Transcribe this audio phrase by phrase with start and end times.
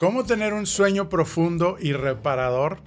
[0.00, 2.78] ¿Cómo tener un sueño profundo y reparador?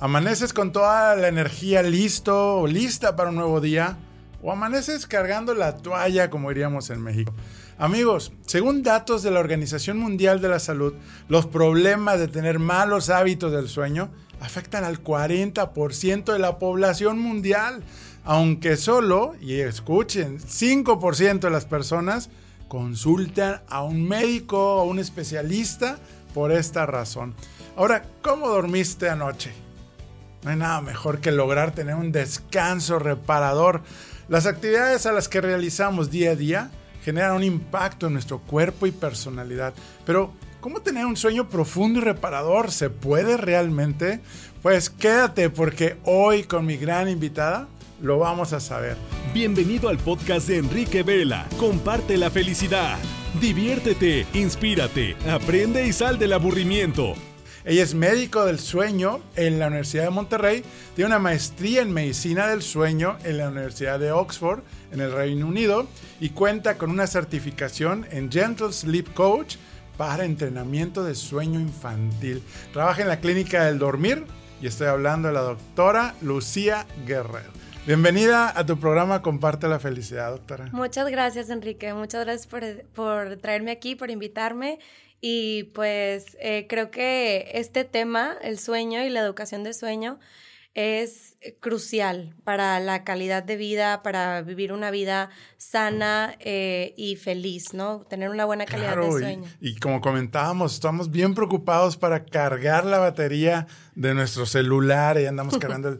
[0.00, 3.96] ¿Amaneces con toda la energía listo o lista para un nuevo día?
[4.42, 7.32] ¿O amaneces cargando la toalla, como diríamos en México?
[7.78, 10.92] Amigos, según datos de la Organización Mundial de la Salud,
[11.26, 14.10] los problemas de tener malos hábitos del sueño
[14.42, 17.82] afectan al 40% de la población mundial,
[18.24, 22.28] aunque solo, y escuchen, 5% de las personas
[22.68, 25.98] consultan a un médico o un especialista
[26.38, 27.34] por esta razón.
[27.74, 29.50] Ahora, ¿cómo dormiste anoche?
[30.44, 33.82] No hay nada mejor que lograr tener un descanso reparador.
[34.28, 36.70] Las actividades a las que realizamos día a día
[37.02, 39.74] generan un impacto en nuestro cuerpo y personalidad.
[40.06, 42.70] Pero, ¿cómo tener un sueño profundo y reparador?
[42.70, 44.20] ¿Se puede realmente?
[44.62, 47.66] Pues quédate porque hoy con mi gran invitada
[48.00, 48.96] lo vamos a saber.
[49.34, 51.46] Bienvenido al podcast de Enrique Vela.
[51.58, 52.98] Comparte la felicidad.
[53.40, 57.14] Diviértete, inspírate, aprende y sal del aburrimiento.
[57.64, 60.62] Ella es médico del sueño en la Universidad de Monterrey,
[60.94, 65.46] tiene una maestría en medicina del sueño en la Universidad de Oxford, en el Reino
[65.46, 65.86] Unido,
[66.18, 69.56] y cuenta con una certificación en Gentle Sleep Coach
[69.98, 72.42] para entrenamiento de sueño infantil.
[72.72, 74.24] Trabaja en la clínica del dormir
[74.62, 77.57] y estoy hablando de la doctora Lucía Guerrero.
[77.86, 80.68] Bienvenida a tu programa Comparte la Felicidad, doctora.
[80.72, 81.94] Muchas gracias, Enrique.
[81.94, 82.46] Muchas gracias
[82.94, 84.78] por, traerme aquí, por invitarme.
[85.20, 90.18] Y pues eh, creo que este tema, el sueño y la educación de sueño,
[90.74, 97.74] es crucial para la calidad de vida, para vivir una vida sana eh, y feliz,
[97.74, 98.06] ¿no?
[98.08, 99.48] Tener una buena calidad de sueño.
[99.60, 105.26] Y, y, como comentábamos, estamos bien preocupados para cargar la batería de nuestro celular y
[105.26, 105.98] andamos cargando el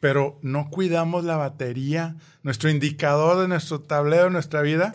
[0.00, 4.94] pero no cuidamos la batería, nuestro indicador de nuestro tablero de nuestra vida,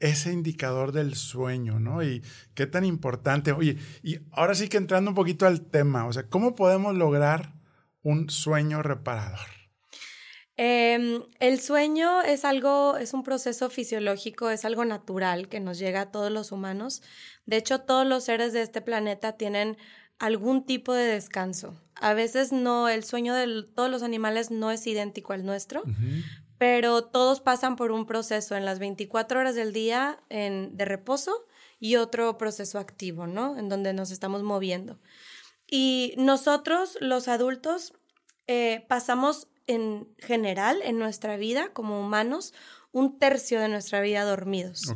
[0.00, 2.02] ese indicador del sueño, ¿no?
[2.02, 2.22] Y
[2.54, 3.52] qué tan importante.
[3.52, 7.54] Oye, y ahora sí que entrando un poquito al tema, o sea, ¿cómo podemos lograr
[8.02, 9.48] un sueño reparador?
[10.56, 16.02] Em, el sueño es algo, es un proceso fisiológico, es algo natural que nos llega
[16.02, 17.02] a todos los humanos.
[17.44, 19.76] De hecho, todos los seres de este planeta tienen
[20.24, 21.78] algún tipo de descanso.
[21.96, 25.82] A veces no, el sueño de todos los animales no es idéntico al nuestro,
[26.58, 31.44] pero todos pasan por un proceso en las 24 horas del día en, de reposo
[31.78, 33.58] y otro proceso activo, ¿no?
[33.58, 34.98] En donde nos estamos moviendo.
[35.66, 37.92] Y nosotros, los adultos,
[38.46, 42.54] eh, pasamos en general en nuestra vida como humanos
[42.94, 44.94] un tercio de nuestra vida dormidos.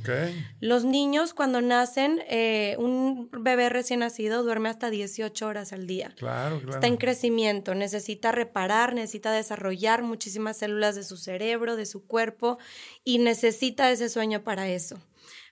[0.61, 6.15] Los niños cuando nacen, eh, un bebé recién nacido duerme hasta 18 horas al día.
[6.17, 6.75] Claro, claro.
[6.75, 12.59] Está en crecimiento, necesita reparar, necesita desarrollar muchísimas células de su cerebro, de su cuerpo
[13.03, 15.01] y necesita ese sueño para eso.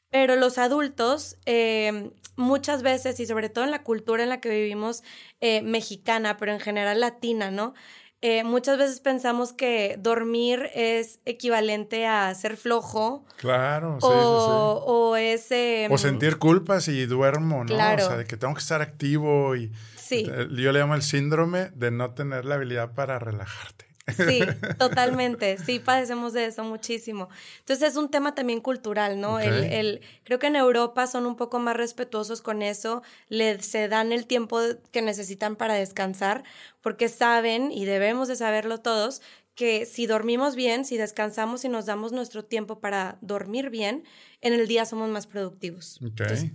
[0.09, 4.51] Pero los adultos, eh, muchas veces, y sobre todo en la cultura en la que
[4.51, 5.03] vivimos,
[5.41, 7.75] eh, mexicana, pero en general latina, ¿no?
[8.23, 13.25] Eh, muchas veces pensamos que dormir es equivalente a ser flojo.
[13.37, 15.47] Claro, sí, o, sí, O es...
[15.91, 17.75] o sentir culpas y duermo, ¿no?
[17.75, 19.73] O sea, de que tengo que estar activo y...
[19.97, 20.25] Sí.
[20.25, 23.86] Yo le llamo el síndrome de no tener la habilidad para relajarte.
[24.07, 24.41] Sí,
[24.79, 25.59] totalmente.
[25.59, 27.29] Sí, padecemos de eso muchísimo.
[27.61, 29.41] Entonces es un tema también cultural, ¿no?
[29.41, 33.89] El, el, creo que en Europa son un poco más respetuosos con eso, le, se
[33.89, 34.61] dan el tiempo
[34.93, 36.45] que necesitan para descansar,
[36.81, 39.23] porque saben, y debemos de saberlo todos,
[39.57, 44.05] que si dormimos bien, si descansamos y nos damos nuestro tiempo para dormir bien,
[44.47, 45.99] en el día somos más productivos.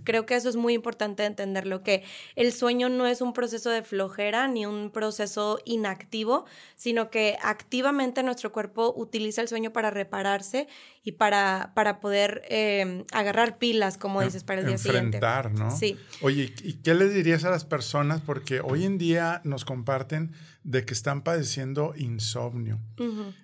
[0.04, 2.04] creo que eso es muy importante entenderlo, que
[2.36, 8.22] el sueño no es un proceso de flojera ni un proceso inactivo, sino que activamente
[8.22, 10.68] nuestro cuerpo utiliza el sueño para repararse
[11.04, 15.18] y para, para poder eh, agarrar pilas, como dices, para el día siguiente.
[15.18, 15.76] Enfrentar, ¿no?
[15.76, 15.98] Sí.
[16.20, 18.20] Oye, ¿y qué les dirías a las personas?
[18.20, 20.32] Porque hoy en día nos comparten
[20.64, 22.78] de que están padeciendo insomnio.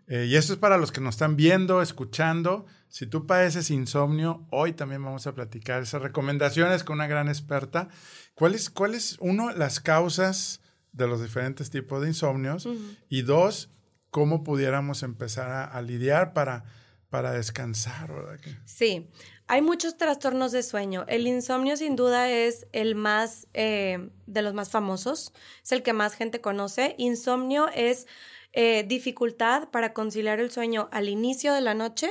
[0.07, 2.67] Eh, y eso es para los que nos están viendo, escuchando.
[2.89, 7.89] Si tú padeces insomnio, hoy también vamos a platicar esas recomendaciones con una gran experta.
[8.35, 10.61] ¿Cuáles, cuáles, uno, las causas
[10.93, 12.69] de los diferentes tipos de insomnios?
[13.09, 13.71] Y dos,
[14.11, 16.65] cómo pudiéramos empezar a, lidiar para,
[17.11, 18.39] para descansar, ¿verdad?
[18.65, 19.11] Sí,
[19.47, 21.05] hay muchos trastornos de sueño.
[21.09, 25.33] El insomnio sin duda es el más, eh, de los más famosos,
[25.63, 26.95] es el que más gente conoce.
[26.99, 28.07] Insomnio es
[28.53, 32.09] eh, dificultad para conciliar el sueño al inicio de la noche,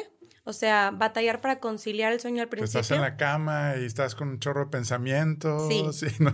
[0.47, 2.79] o sea, batallar para conciliar el sueño al principio.
[2.79, 5.67] Estás en la cama y estás con un chorro de pensamientos.
[5.67, 6.07] Sí.
[6.19, 6.33] ¿no?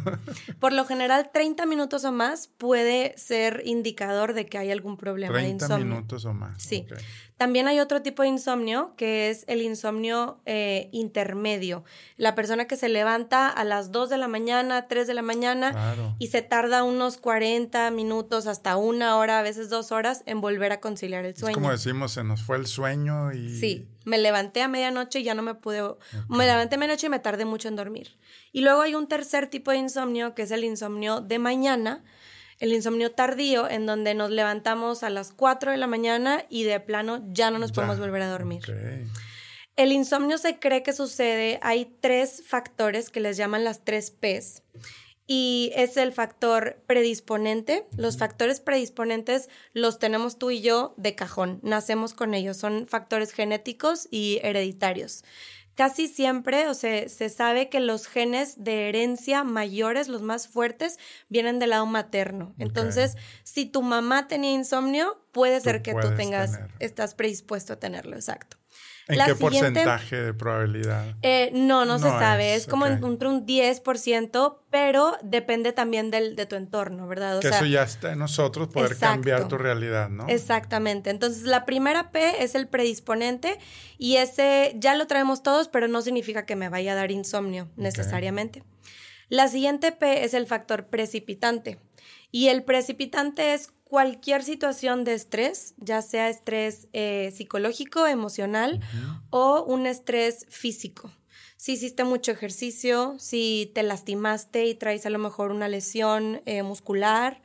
[0.60, 5.39] Por lo general, 30 minutos o más puede ser indicador de que hay algún problema
[5.39, 5.77] de insomnio.
[5.77, 6.62] 30 minutos o más.
[6.62, 6.86] Sí.
[7.38, 11.83] También hay otro tipo de insomnio que es el insomnio eh, intermedio.
[12.18, 16.15] La persona que se levanta a las 2 de la mañana, 3 de la mañana
[16.19, 20.71] y se tarda unos 40 minutos hasta una hora, a veces dos horas en volver
[20.71, 21.51] a conciliar el sueño.
[21.51, 23.50] Es como decimos, se nos fue el sueño y...
[23.50, 25.81] Sí, me levanté a medianoche y ya no me pude...
[26.29, 28.18] Me levanté a medianoche y me tardé mucho en dormir.
[28.51, 32.03] Y luego hay un tercer tipo de insomnio que es el insomnio de mañana
[32.63, 36.80] el insomnio tardío, en donde nos levantamos a las 4 de la mañana y de
[36.80, 38.63] plano ya no nos podemos volver a dormir.
[39.75, 44.63] El insomnio se cree que sucede, hay tres factores que les llaman las tres Ps.
[45.27, 47.86] Y es el factor predisponente.
[47.98, 53.33] Los factores predisponentes los tenemos tú y yo de cajón, nacemos con ellos, son factores
[53.33, 55.25] genéticos y hereditarios
[55.75, 61.00] casi siempre, o sea, se sabe que los genes de herencia mayores, los más fuertes,
[61.30, 62.54] vienen del lado materno.
[62.58, 68.16] Entonces, si tu mamá tenía insomnio, puede ser que tú tengas, estás predispuesto a tenerlo,
[68.16, 68.58] exacto.
[69.08, 71.16] ¿En qué porcentaje de probabilidad?
[71.22, 72.56] Eh, no, no, se sabe.
[72.56, 77.40] Es, como entre un 10%, pero depende también del, de tu entorno, ¿verdad?
[77.42, 80.28] que eso ya está en nosotros, poder cambiar tu realidad, ¿no?
[80.30, 81.10] Exactamente.
[81.10, 83.60] Entonces, la primera P es el predisponente
[83.98, 87.70] y ese ya lo traemos todos, pero no significa que me vaya a dar insomnio
[87.75, 88.64] necesariamente.
[89.28, 91.80] La siguiente P es el factor precipitante.
[92.31, 98.80] Y el precipitante es cualquier situación de estrés, ya sea estrés eh, psicológico, emocional
[99.30, 101.12] o un estrés físico.
[101.57, 106.63] Si hiciste mucho ejercicio, si te lastimaste y traes a lo mejor una lesión eh,
[106.63, 107.44] muscular,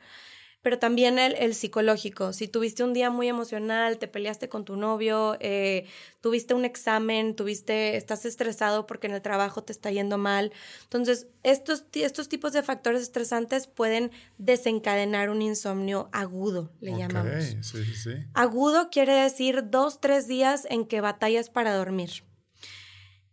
[0.61, 2.33] pero también el, psicológico.
[2.33, 5.85] Si tuviste un día muy emocional, te peleaste con tu novio, eh,
[6.21, 10.51] tuviste un examen, tuviste, estás estresado porque en el trabajo te está yendo mal.
[10.83, 17.43] Entonces, estos, estos tipos de factores estresantes pueden desencadenar un insomnio agudo, le llamamos.
[17.43, 18.11] Sí, sí, sí.
[18.33, 22.23] Agudo quiere decir dos, tres días en que batallas para dormir.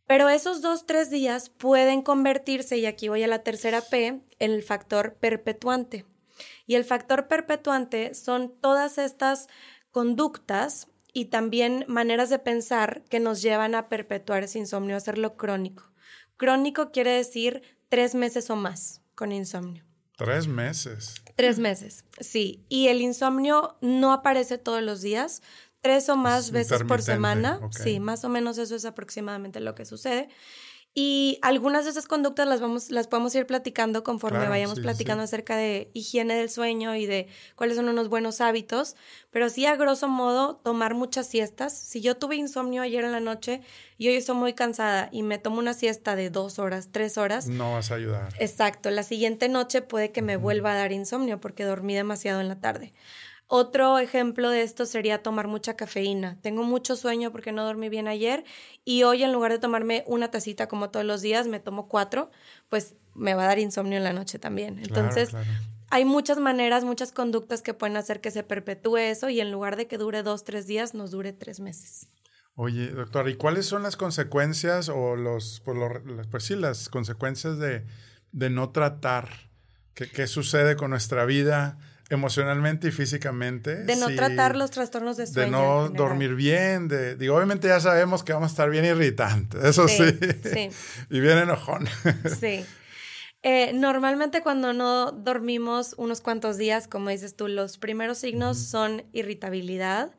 [0.07, 4.23] Pero esos dos, tres días pueden convertirse, y aquí voy a la tercera P, en
[4.39, 6.05] el factor perpetuante.
[6.67, 9.49] Y el factor perpetuante son todas estas
[9.91, 15.37] conductas y también maneras de pensar que nos llevan a perpetuar ese insomnio, a hacerlo
[15.37, 15.91] crónico.
[16.37, 19.85] Crónico quiere decir tres meses o más con insomnio.
[20.17, 21.15] Tres meses.
[21.37, 22.65] Tres meses, sí.
[22.69, 25.43] Y el insomnio no aparece todos los días,
[25.81, 27.61] tres o más veces por semana.
[27.71, 30.29] Sí, más o menos eso es aproximadamente lo que sucede.
[30.99, 35.55] Y algunas de esas conductas las, vamos, las podemos ir platicando conforme vayamos platicando acerca
[35.55, 38.97] de higiene del sueño y de cuáles son unos buenos hábitos.
[39.31, 41.77] Pero sí, a grosso modo, tomar muchas siestas.
[41.77, 43.61] Si yo tuve insomnio ayer en la noche
[43.99, 47.47] y hoy estoy muy cansada y me tomo una siesta de dos horas, tres horas.
[47.47, 48.33] No vas a ayudar.
[48.39, 48.89] Exacto.
[48.89, 52.59] La siguiente noche puede que me vuelva a dar insomnio porque dormí demasiado en la
[52.59, 52.95] tarde.
[53.49, 56.37] Otro ejemplo de esto sería tomar mucha cafeína.
[56.43, 58.45] Tengo mucho sueño porque no dormí bien ayer
[58.85, 62.31] y hoy en lugar de tomarme una tacita como todos los días, me tomo cuatro,
[62.69, 64.81] pues me va a dar insomnio en la noche también.
[64.81, 65.31] Entonces,
[65.91, 69.77] hay muchas maneras, muchas conductas que pueden hacer que se perpetúe eso y en lugar
[69.77, 72.09] de que dure dos, tres días, nos dure tres meses.
[72.57, 75.79] Oye, doctor, ¿y cuáles son las consecuencias o los, pues,
[76.31, 77.87] pues sí, las consecuencias de,
[78.33, 79.51] de no tratar?
[79.95, 81.79] ¿Qué, ¿Qué sucede con nuestra vida?
[82.11, 83.85] Emocionalmente y físicamente.
[83.85, 85.45] De no tratar los trastornos de sueño.
[85.47, 89.63] De no dormir bien, de, digo, obviamente ya sabemos que vamos a estar bien irritantes,
[89.65, 90.05] eso sí.
[90.43, 90.71] sí.
[91.11, 91.89] y bien enojón.
[92.41, 92.65] sí.
[93.43, 99.05] Eh, normalmente cuando no dormimos unos cuantos días, como dices tú, los primeros signos son
[99.13, 100.17] irritabilidad,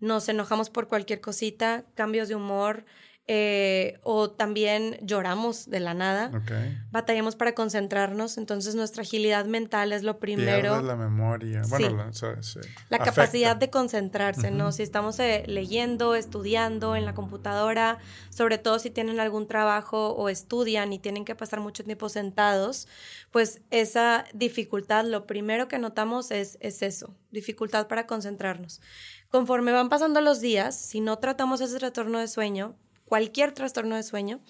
[0.00, 2.84] nos enojamos por cualquier cosita, cambios de humor,
[3.26, 6.30] eh, o también lloramos de la nada.
[6.90, 10.82] Batallamos para concentrarnos, entonces nuestra agilidad mental es lo primero.
[10.82, 12.10] la memoria, bueno,
[12.90, 14.72] la, capacidad de concentrarse, ¿no?
[14.72, 20.28] Si estamos eh, leyendo, estudiando en la computadora, sobre todo si tienen algún trabajo o
[20.28, 22.88] estudian y tienen que pasar mucho tiempo sentados,
[23.30, 28.82] pues esa dificultad, lo primero que notamos es, es eso, dificultad para concentrarnos.
[29.30, 32.76] Conforme van pasando los días, si no tratamos ese retorno de sueño,
[33.14, 34.40] cualquier trastorno de sueño,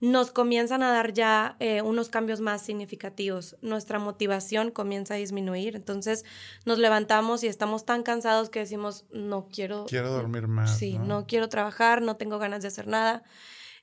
[0.00, 3.58] nos comienzan a dar ya eh, unos cambios más significativos.
[3.60, 5.76] Nuestra motivación comienza a disminuir.
[5.76, 6.24] Entonces
[6.64, 9.84] nos levantamos y estamos tan cansados que decimos, no quiero...
[9.86, 10.78] Quiero dormir más.
[10.78, 13.22] Sí, no, quiero trabajar, no tengo ganas de hacer nada.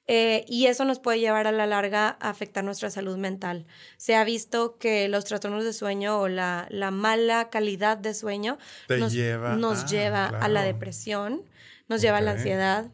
[0.08, 3.68] Eh, y eso nos puede llevar a la larga a afectar nuestra salud mental.
[3.98, 8.58] Se ha visto que los trastornos de sueño o la, mala calidad de sueño
[8.90, 11.44] nos lleva, nos lleva a la depresión,
[11.88, 12.88] nos lleva a la ansiedad,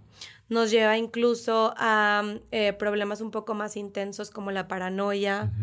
[0.49, 5.53] nos lleva incluso a eh, problemas un poco más intensos como la paranoia.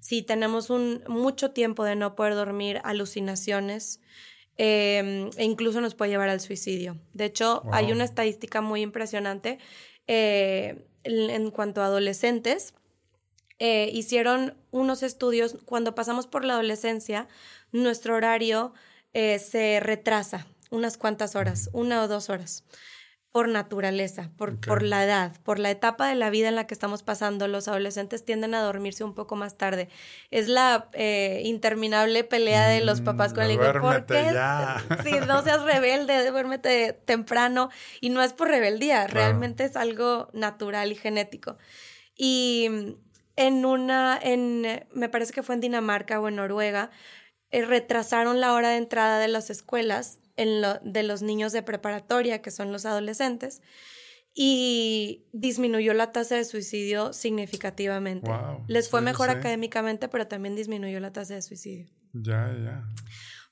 [0.00, 4.00] Si tenemos un, mucho tiempo de no poder dormir, alucinaciones.
[4.58, 6.98] em, e incluso nos puede llevar al suicidio.
[7.14, 9.58] De hecho, hay una estadística muy impresionante
[10.08, 12.74] eh, en, cuanto a adolescentes.
[13.58, 17.28] Eh, hicieron unos estudios, cuando pasamos por la adolescencia,
[17.70, 18.74] nuestro horario
[19.14, 22.64] se retrasa unas cuantas horas, una o dos horas
[23.32, 26.74] por naturaleza, por, por, la edad, por la etapa de la vida en la que
[26.74, 27.48] estamos pasando.
[27.48, 29.88] Los adolescentes tienden a dormirse un poco más tarde.
[30.30, 33.62] Es la eh, interminable pelea de los papás con el hijo.
[33.80, 34.38] ¿Por qué?
[35.02, 37.70] Si no seas rebelde, duérmete temprano.
[38.02, 41.56] Y no es por rebeldía, realmente es algo natural y genético.
[42.14, 42.98] Y
[43.36, 46.90] en una, en, me parece que fue en Dinamarca o en Noruega,
[47.50, 52.50] eh, retrasaron la hora de entrada de las escuelas de los niños de preparatoria, que
[52.50, 53.62] son los adolescentes,
[54.34, 58.30] y disminuyó la tasa de suicidio significativamente.
[58.66, 61.86] Les fue mejor académicamente, pero también disminuyó la tasa de suicidio.
[62.12, 62.84] Ya, ya.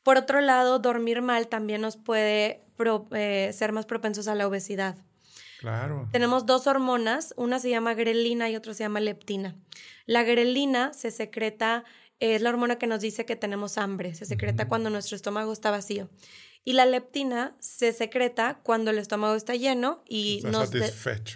[0.02, 2.64] Por otro lado, dormir mal también nos puede
[3.12, 4.96] eh, ser más propensos a la obesidad.
[5.60, 6.08] Claro.
[6.10, 9.56] Tenemos dos hormonas, una se llama grelina y otra se llama leptina.
[10.06, 11.84] La grelina se secreta,
[12.18, 15.70] es la hormona que nos dice que tenemos hambre, se secreta cuando nuestro estómago está
[15.70, 16.08] vacío.
[16.62, 20.70] Y la leptina se secreta cuando el estómago está lleno y nos,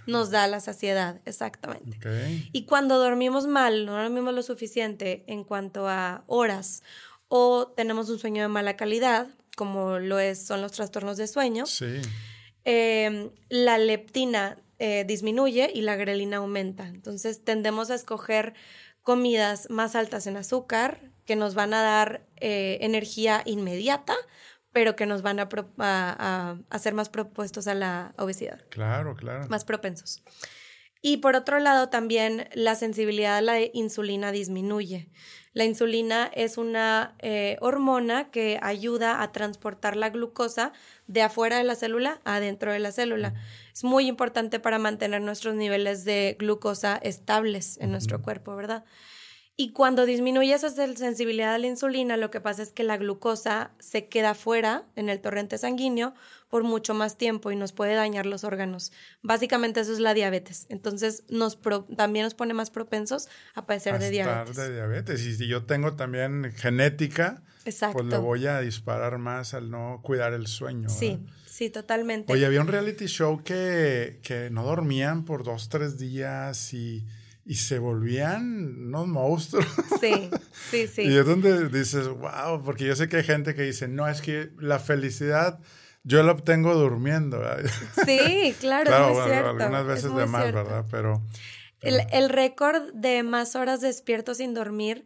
[0.06, 1.98] nos, da la saciedad, exactamente.
[2.52, 6.82] Y cuando dormimos mal, no dormimos lo suficiente en cuanto a horas
[7.28, 11.64] o tenemos un sueño de mala calidad, como lo es, son los trastornos de sueño,
[12.64, 16.86] em, la leptina eh, disminuye y la grelina aumenta.
[16.86, 18.54] Entonces tendemos a escoger
[19.02, 24.14] comidas más altas en azúcar que nos van a dar eh, energía inmediata
[24.74, 28.60] pero que nos van a, a, hacer más propuestos a la obesidad.
[28.70, 29.46] Claro, claro.
[29.48, 30.24] Más propensos.
[31.00, 35.10] Y por otro lado, también la sensibilidad a la insulina disminuye.
[35.52, 40.72] La insulina es una eh, hormona que ayuda a transportar la glucosa
[41.06, 43.34] de afuera de la célula a adentro de la célula.
[43.72, 48.84] Es muy importante para mantener nuestros niveles de glucosa estables en nuestro cuerpo, ¿verdad?
[49.56, 53.70] Y cuando disminuye esa sensibilidad a la insulina, lo que pasa es que la glucosa
[53.78, 56.12] se queda fuera en el torrente sanguíneo
[56.48, 58.90] por mucho más tiempo y nos puede dañar los órganos.
[59.22, 60.66] Básicamente eso es la diabetes.
[60.70, 61.60] Entonces nos
[61.96, 64.56] también nos pone más propensos a padecer de diabetes.
[64.56, 65.24] de diabetes.
[65.24, 70.32] Y si yo tengo también genética, pues le voy a disparar más al no cuidar
[70.32, 70.88] el sueño.
[70.88, 72.32] Sí, sí, totalmente.
[72.32, 77.06] Oye, había un reality show que, que no dormían por dos, tres días y
[77.44, 79.66] y se volvían unos monstruos.
[80.00, 80.30] Sí,
[80.70, 81.02] sí, sí.
[81.02, 84.20] y es donde dices, wow, porque yo sé que hay gente que dice, no, es
[84.20, 85.60] que la felicidad
[86.02, 87.42] yo la obtengo durmiendo.
[88.04, 89.48] Sí, claro, claro es cierto.
[89.50, 90.84] algunas veces de más, ¿verdad?
[90.90, 91.22] Pero...
[91.80, 95.04] El, el récord de más horas despierto sin dormir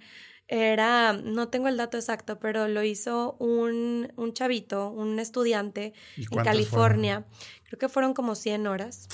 [0.49, 6.43] era, no tengo el dato exacto, pero lo hizo un, un chavito, un estudiante en
[6.43, 7.27] California.
[7.65, 9.09] Creo que fueron como 100 horas.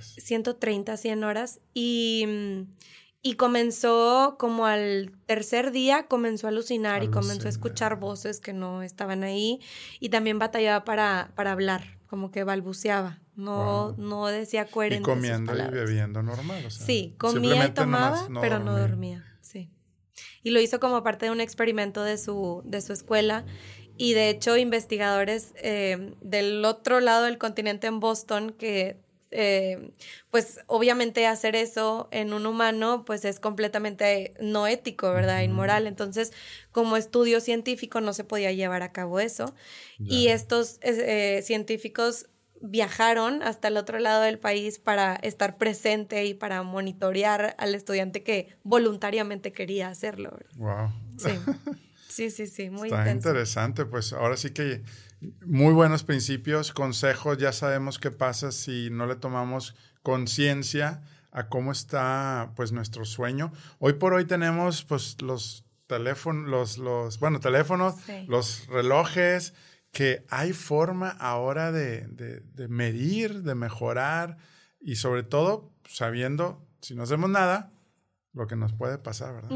[0.00, 1.60] 130, 100 horas.
[1.74, 2.26] Y,
[3.22, 8.52] y comenzó como al tercer día, comenzó a alucinar y comenzó a escuchar voces que
[8.52, 9.60] no estaban ahí.
[10.00, 13.20] Y también batallaba para, para hablar, como que balbuceaba.
[13.34, 15.08] No, no decía coherente.
[15.08, 16.70] Y comiendo y bebiendo normal.
[16.70, 19.24] sí, comía y tomaba, pero no dormía.
[19.40, 19.70] Sí.
[20.42, 23.44] Y lo hizo como parte de un experimento de su, de su escuela.
[23.96, 29.92] Y de hecho, investigadores eh, del otro lado del continente en Boston que eh,
[30.30, 35.42] pues obviamente hacer eso en un humano pues es completamente no ético, ¿verdad?
[35.42, 35.86] Inmoral.
[35.86, 36.32] Entonces,
[36.72, 39.54] como estudio científico no se podía llevar a cabo eso.
[39.98, 42.28] Y estos eh, científicos
[42.60, 48.22] viajaron hasta el otro lado del país para estar presente y para monitorear al estudiante
[48.22, 50.38] que voluntariamente quería hacerlo.
[50.56, 50.92] Wow.
[51.18, 51.30] Sí.
[52.08, 54.82] Sí, sí, sí, muy Está interesante, pues ahora sí que
[55.20, 61.72] muy buenos principios, consejos, ya sabemos qué pasa si no le tomamos conciencia a cómo
[61.72, 63.52] está pues nuestro sueño.
[63.78, 67.94] Hoy por hoy tenemos pues los teléfonos, los, los, bueno, teléfonos,
[68.28, 69.54] los relojes,
[69.92, 74.36] que hay forma ahora de, de, medir, de mejorar
[74.80, 77.72] y sobre todo sabiendo, si no hacemos nada,
[78.32, 79.50] lo que nos puede pasar, ¿verdad?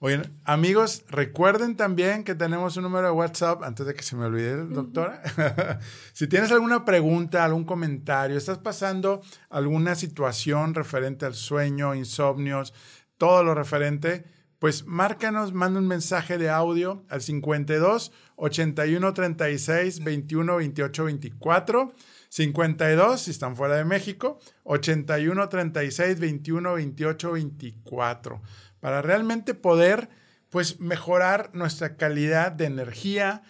[0.00, 4.26] Oye, amigos, recuerden también que tenemos un número de WhatsApp, antes de que se me
[4.26, 5.22] olvide, doctora.
[6.12, 12.74] si tienes alguna pregunta, algún comentario, estás pasando alguna situación referente al sueño, insomnios,
[13.16, 14.24] todo lo referente,
[14.58, 21.92] pues márcanos, manda un mensaje de audio al 52 81 36 21 28 24.
[22.30, 28.42] 52 si están fuera de México, 81 36 21 28 24
[28.84, 30.10] para realmente poder
[30.50, 33.42] pues mejorar nuestra calidad de energía,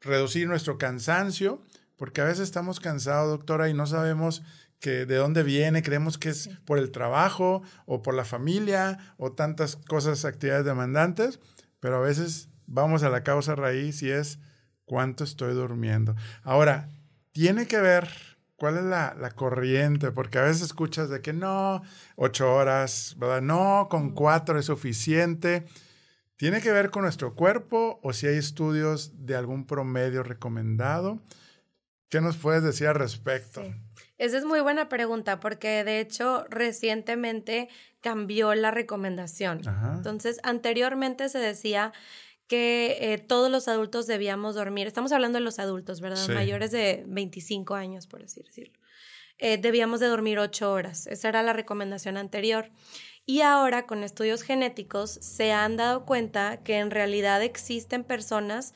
[0.00, 1.62] reducir nuestro cansancio,
[1.94, 4.42] porque a veces estamos cansados, doctora, y no sabemos
[4.80, 9.30] que de dónde viene, creemos que es por el trabajo o por la familia o
[9.30, 11.38] tantas cosas, actividades demandantes,
[11.78, 14.40] pero a veces vamos a la causa raíz y es
[14.86, 16.16] cuánto estoy durmiendo.
[16.42, 16.88] Ahora,
[17.30, 18.08] tiene que ver
[18.60, 21.80] cuál es la, la corriente, porque a veces escuchas de que no,
[22.14, 23.40] ocho horas, ¿verdad?
[23.40, 25.64] No, con cuatro es suficiente.
[26.36, 31.22] ¿Tiene que ver con nuestro cuerpo o si hay estudios de algún promedio recomendado?
[32.10, 33.62] ¿Qué nos puedes decir al respecto?
[34.18, 37.70] Esa es muy buena pregunta porque de hecho recientemente
[38.02, 39.62] cambió la recomendación.
[39.94, 41.92] Entonces, anteriormente se decía
[42.50, 46.28] que eh, todos los adultos debíamos dormir, estamos hablando de los adultos, ¿verdad?
[46.30, 48.76] Mayores de 25 años, por así decirlo.
[49.38, 51.06] Eh, debíamos de dormir 8 horas.
[51.06, 52.72] Esa era la recomendación anterior.
[53.24, 58.74] Y ahora con estudios genéticos se han dado cuenta que en realidad existen personas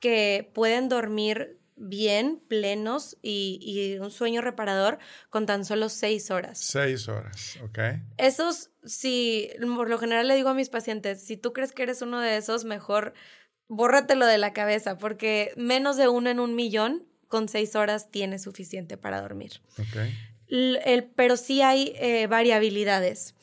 [0.00, 4.98] que pueden dormir bien, plenos y, un sueño reparador
[5.30, 6.58] con tan solo seis horas.
[6.58, 7.78] Seis horas, ok.
[8.16, 12.02] Esos, si por lo general le digo a mis pacientes, si tú crees que eres
[12.02, 13.14] uno de esos, mejor
[13.68, 18.38] bórratelo de la cabeza, porque menos de uno en un millón con seis horas tiene
[18.38, 19.60] suficiente para dormir.
[19.72, 20.14] Okay.
[20.48, 23.34] El, pero sí hay eh, variabilidades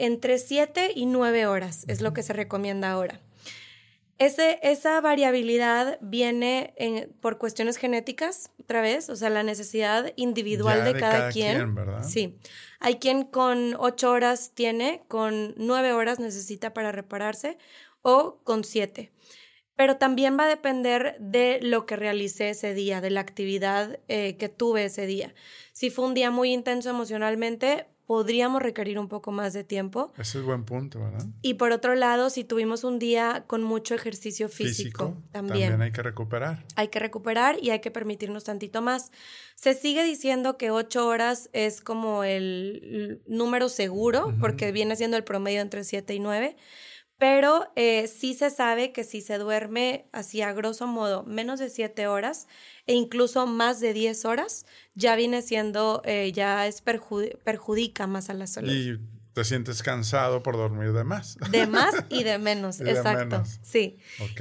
[0.00, 3.20] entre 7 y 9 horas es lo que se recomienda ahora.
[4.20, 6.74] Ese, esa variabilidad viene
[7.22, 11.74] por cuestiones genéticas, otra vez, o sea, la necesidad individual de, cada, quien.
[12.02, 12.36] Sí.
[12.80, 17.56] Hay quien con 8 horas tiene, con 9 horas necesita para repararse
[18.02, 19.10] o con 7.
[19.74, 24.36] Pero también va a depender de lo que realicé ese día, de la actividad eh,
[24.36, 25.32] que tuve ese día.
[25.72, 30.12] Si fue un día muy intenso emocionalmente, podríamos requerir un poco más de tiempo.
[30.18, 31.24] Ese es buen punto, ¿verdad?
[31.42, 35.68] Y por otro lado, si tuvimos un día con mucho ejercicio físico, también.
[35.70, 36.64] También hay que recuperar.
[36.74, 39.12] Hay que recuperar y hay que permitirnos tantito más.
[39.54, 45.22] Se sigue diciendo que ocho horas es como el número seguro, porque viene siendo el
[45.22, 46.56] promedio entre siete y nueve
[47.20, 51.68] pero eh, sí se sabe que si se duerme así a grosso modo menos de
[51.68, 52.48] 7 horas
[52.90, 58.34] e incluso más de 10 horas, ya viene siendo, eh, ya es perjudica más a
[58.34, 58.98] la salud
[59.32, 61.38] te sientes cansado por dormir de más.
[61.52, 63.44] De más y de menos, exacto.
[63.62, 63.98] Sí.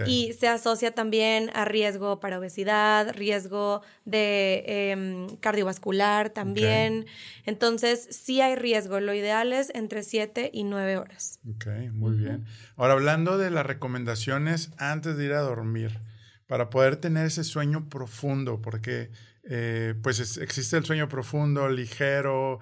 [0.08, 7.06] Y se asocia también a riesgo para obesidad, riesgo de em, cardiovascular también.
[7.46, 9.00] Entonces, sí hay riesgo.
[9.00, 11.40] Lo ideal es entre 7 y 9 horas.
[11.48, 12.46] Ok, muy bien.
[12.76, 16.02] Ahora, hablando de las recomendaciones antes de ir a dormir,
[16.50, 19.12] para poder tener ese sueño profundo, porque
[19.44, 22.60] eh, pues existe el sueño profundo, ligero,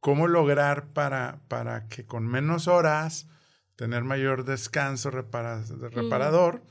[0.00, 3.28] cómo lograr para, para que con menos horas
[3.74, 6.62] tener mayor descanso reparador,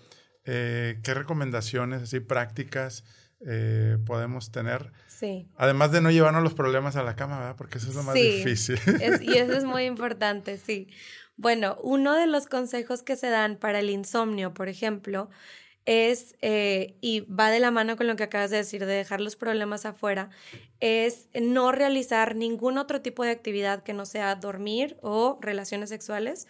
[0.45, 3.06] eh, qué recomendaciones así prácticas
[3.43, 4.91] eh, podemos tener.
[5.08, 5.47] Sí.
[5.58, 7.56] Además de no llevarnos los problemas a la cama, ¿verdad?
[7.56, 8.78] Porque eso es lo más difícil.
[9.24, 10.89] y eso es muy importante, sí.
[11.38, 15.32] Bueno, uno de los consejos que se dan para el insomnio, por ejemplo,
[15.86, 19.22] es, eh, y va de la mano con lo que acabas de decir, de dejar
[19.22, 20.30] los problemas afuera,
[20.80, 26.48] es no realizar ningún otro tipo de actividad que no sea dormir o relaciones sexuales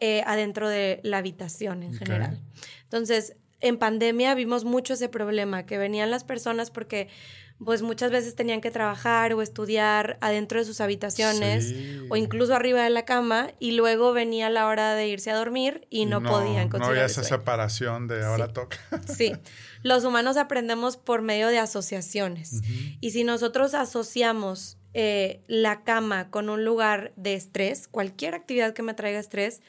[0.00, 2.40] eh, adentro de la habitación en general.
[2.82, 7.08] Entonces, en pandemia vimos mucho ese problema, que venían las personas porque
[7.62, 11.72] pues muchas veces tenían que trabajar o estudiar adentro de sus habitaciones
[12.08, 15.86] o incluso arriba de la cama y luego venía la hora de irse a dormir
[15.88, 18.78] y no, podían No había esa separación de ahora toca.
[19.06, 19.32] Sí,
[19.82, 22.62] los humanos aprendemos por medio de asociaciones.
[23.00, 28.82] Y si nosotros asociamos eh, la cama con un lugar de estrés, cualquier actividad que
[28.82, 29.60] me traiga estrés,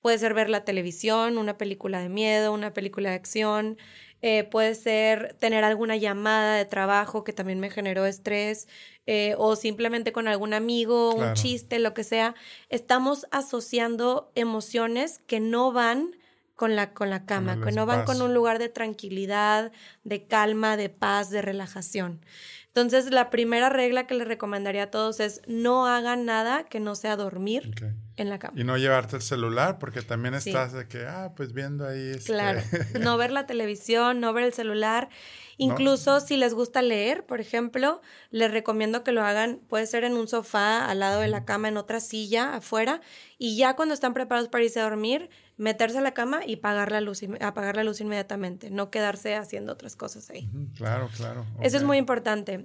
[0.00, 3.78] puede ser ver la televisión, una película de miedo, una película de acción,
[4.20, 8.68] eh, puede ser tener alguna llamada de trabajo que también me generó estrés,
[9.06, 12.34] eh, o simplemente con algún amigo, un chiste, lo que sea.
[12.68, 16.16] Estamos asociando emociones que no van
[16.56, 19.70] con la, con la cama, que no van con un lugar de tranquilidad,
[20.02, 22.20] de calma, de paz, de relajación.
[22.68, 26.94] Entonces, la primera regla que les recomendaría a todos es no hagan nada que no
[26.94, 27.74] sea dormir
[28.16, 28.60] en la cama.
[28.60, 32.10] Y no llevarte el celular, porque también estás de que, ah, pues viendo ahí.
[32.10, 32.32] Este...
[32.32, 32.60] Claro,
[33.00, 35.08] no ver la televisión, no ver el celular.
[35.56, 38.00] Incluso si les gusta leer, por ejemplo,
[38.30, 41.66] les recomiendo que lo hagan, puede ser en un sofá, al lado de la cama,
[41.66, 43.00] en otra silla, afuera,
[43.38, 46.90] y ya cuando están preparados para irse a dormir, meterse a la cama y apagar
[46.90, 50.48] la luz, apagar la luz inmediatamente, no quedarse haciendo otras cosas ahí.
[50.76, 51.44] Claro, claro.
[51.60, 52.64] Eso es muy importante.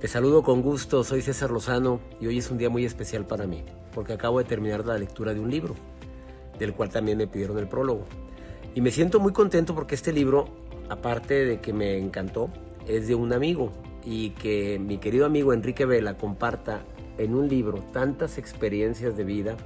[0.00, 3.46] Te saludo con gusto, soy César Lozano y hoy es un día muy especial para
[3.46, 5.74] mí, porque acabo de terminar la lectura de un libro,
[6.58, 8.04] del cual también me pidieron el prólogo.
[8.74, 10.62] Y me siento muy contento porque este libro
[10.92, 12.50] aparte de que me encantó,
[12.86, 13.72] es de un amigo
[14.04, 16.84] y que mi querido amigo Enrique Vela comparta
[17.18, 19.56] en un libro tantas experiencias de vida,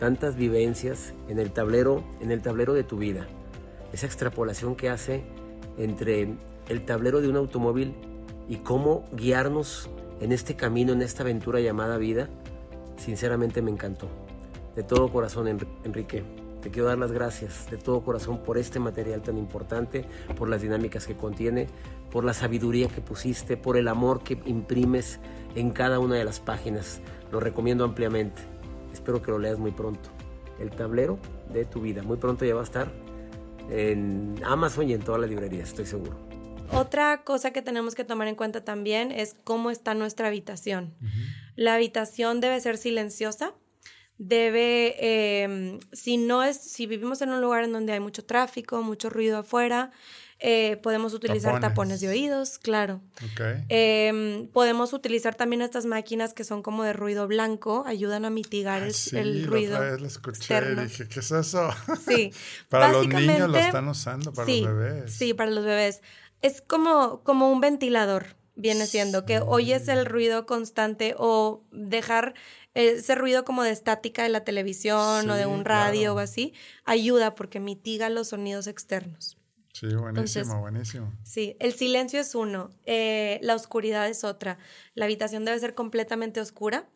[0.00, 3.28] tantas vivencias en el tablero, en el tablero de tu vida.
[3.92, 5.22] Esa extrapolación que hace
[5.78, 6.34] entre
[6.68, 7.94] el tablero de un automóvil
[8.48, 12.28] y cómo guiarnos en este camino, en esta aventura llamada vida,
[12.96, 14.08] sinceramente me encantó.
[14.74, 15.48] De todo corazón,
[15.84, 16.24] Enrique,
[16.62, 20.62] te quiero dar las gracias de todo corazón por este material tan importante, por las
[20.62, 21.66] dinámicas que contiene,
[22.10, 25.20] por la sabiduría que pusiste, por el amor que imprimes
[25.54, 27.00] en cada una de las páginas.
[27.30, 28.59] Lo recomiendo ampliamente.
[29.00, 30.10] Espero que lo leas muy pronto.
[30.58, 31.18] El tablero
[31.50, 32.02] de tu vida.
[32.02, 32.92] Muy pronto ya va a estar
[33.70, 36.18] en Amazon y en todas las librerías, estoy seguro.
[36.70, 40.94] Otra cosa que tenemos que tomar en cuenta también es cómo está nuestra habitación.
[41.56, 43.54] La habitación debe ser silenciosa,
[44.18, 48.82] debe, em, si no es, si vivimos en un lugar en donde hay mucho tráfico,
[48.82, 49.92] mucho ruido afuera,
[50.42, 52.00] eh, podemos utilizar tapones.
[52.00, 53.02] de oídos, claro.
[53.68, 58.82] Em, podemos utilizar también estas máquinas que son como de ruido blanco, ayudan a mitigar
[58.82, 59.78] el, sí, el, ruido.
[59.78, 61.68] La vez escuché y dije, ¿qué es eso?
[62.08, 62.32] Sí.
[62.70, 65.12] para los niños lo están usando, para los bebés.
[65.12, 66.00] Sí, para los bebés.
[66.40, 72.34] Es como, como un ventilador, viene siendo, que oyes el ruido constante o dejar
[72.72, 77.34] ese ruido como de estática de la televisión o de un radio o así, ayuda
[77.34, 79.36] porque mitiga los sonidos externos.
[79.72, 81.12] Sí, buenísimo, buenísimo.
[81.22, 84.58] Sí, el silencio es uno, eh, la oscuridad es otra.
[84.94, 86.88] La habitación debe ser completamente oscura.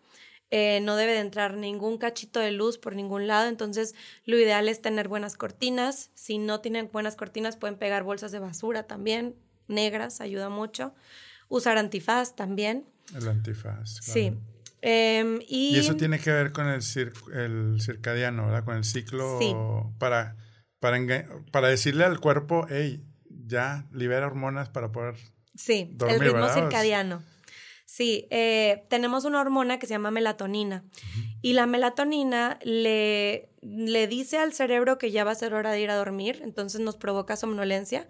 [0.50, 4.68] Eh, no debe de entrar ningún cachito de luz por ningún lado, entonces lo ideal
[4.68, 6.10] es tener buenas cortinas.
[6.14, 9.34] Si no tienen buenas cortinas, pueden pegar bolsas de basura también,
[9.68, 10.94] negras, ayuda mucho.
[11.48, 12.86] Usar antifaz también.
[13.14, 13.98] El antifaz.
[14.02, 14.32] Sí.
[14.82, 16.82] Em, y, eso tiene que ver con el,
[17.32, 18.64] el circadiano, ¿verdad?
[18.64, 20.36] Con el ciclo para
[20.84, 21.00] para,
[21.50, 23.02] para decirle al cuerpo, hey,
[23.46, 25.14] ya libera hormonas para poder.
[25.56, 27.22] Sí, el ritmo circadiano.
[27.86, 30.84] Sí, eh, tenemos una hormona que se llama melatonina
[31.40, 35.80] y la melatonina le, le dice al cerebro que ya va a ser hora de
[35.80, 38.06] ir a dormir, entonces nos provoca somnolencia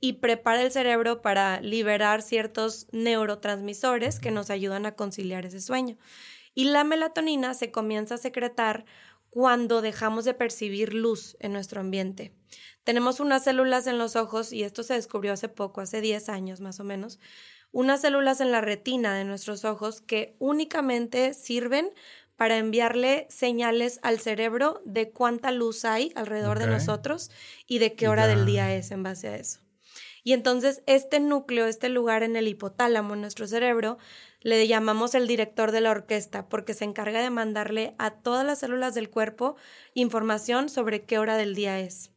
[0.00, 5.96] y prepara el cerebro para liberar ciertos neurotransmisores que nos ayudan a conciliar ese sueño.
[6.56, 8.84] Y la melatonina se comienza a secretar
[9.36, 12.32] cuando dejamos de percibir luz en nuestro ambiente.
[12.84, 16.62] Tenemos unas células en los ojos, y esto se descubrió hace poco, hace 10 años
[16.62, 17.18] más o menos,
[17.70, 21.90] unas células en la retina de nuestros ojos que únicamente sirven
[22.36, 27.30] para enviarle señales al cerebro de cuánta luz hay alrededor de nosotros
[27.66, 29.60] y de qué hora del día es en base a eso.
[30.26, 33.98] Y entonces este núcleo, este lugar en el hipotálamo, en nuestro cerebro,
[34.46, 38.60] le llamamos el director de la orquesta porque se encarga de mandarle a todas las
[38.60, 39.56] células del cuerpo
[39.92, 42.12] información sobre qué hora del día es.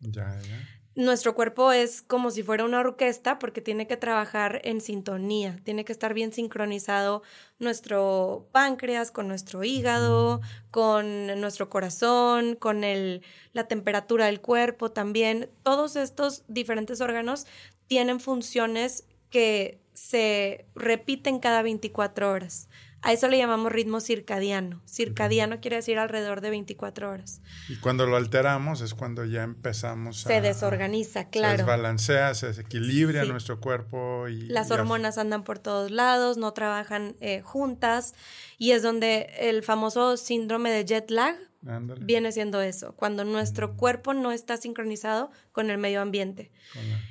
[0.93, 5.85] Nuestro cuerpo es como si fuera una orquesta porque tiene que trabajar en sintonía, tiene
[5.85, 7.23] que estar bien sincronizado
[7.57, 10.39] nuestro páncreas con nuestro hígado,
[10.69, 15.49] con nuestro corazón, con el, la temperatura del cuerpo también.
[15.63, 17.47] Todos estos diferentes órganos
[17.87, 22.69] tienen funciones que se repiten cada 24 horas.
[23.01, 24.81] A eso le llamamos ritmo circadiano.
[24.85, 27.41] Circadiano quiere decir alrededor de 24 horas.
[27.69, 30.29] Y cuando lo alteramos es cuando ya empezamos a...
[30.29, 31.57] Se desorganiza, claro.
[31.57, 34.47] Se desbalancea, se desequilibra nuestro cuerpo y...
[34.47, 38.15] Las hormonas andan por todos lados, no trabajan eh, juntas
[38.57, 43.75] y es donde el famoso síndrome de jet lag Viene siendo eso, cuando nuestro mm.
[43.75, 46.51] cuerpo no está sincronizado con el medio ambiente.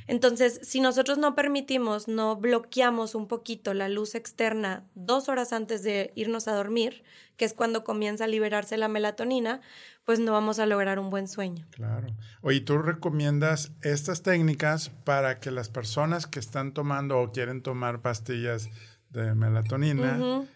[0.07, 5.83] Entonces, si nosotros no permitimos, no bloqueamos un poquito la luz externa dos horas antes
[5.83, 7.05] de irnos a dormir,
[7.37, 9.61] que es cuando comienza a liberarse la melatonina,
[10.05, 11.67] pues no vamos a lograr un buen sueño.
[11.71, 12.07] Claro.
[12.41, 18.01] Oye, ¿tú recomiendas estas técnicas para que las personas que están tomando o quieren tomar
[18.01, 18.71] pastillas
[19.11, 20.47] de melatonina,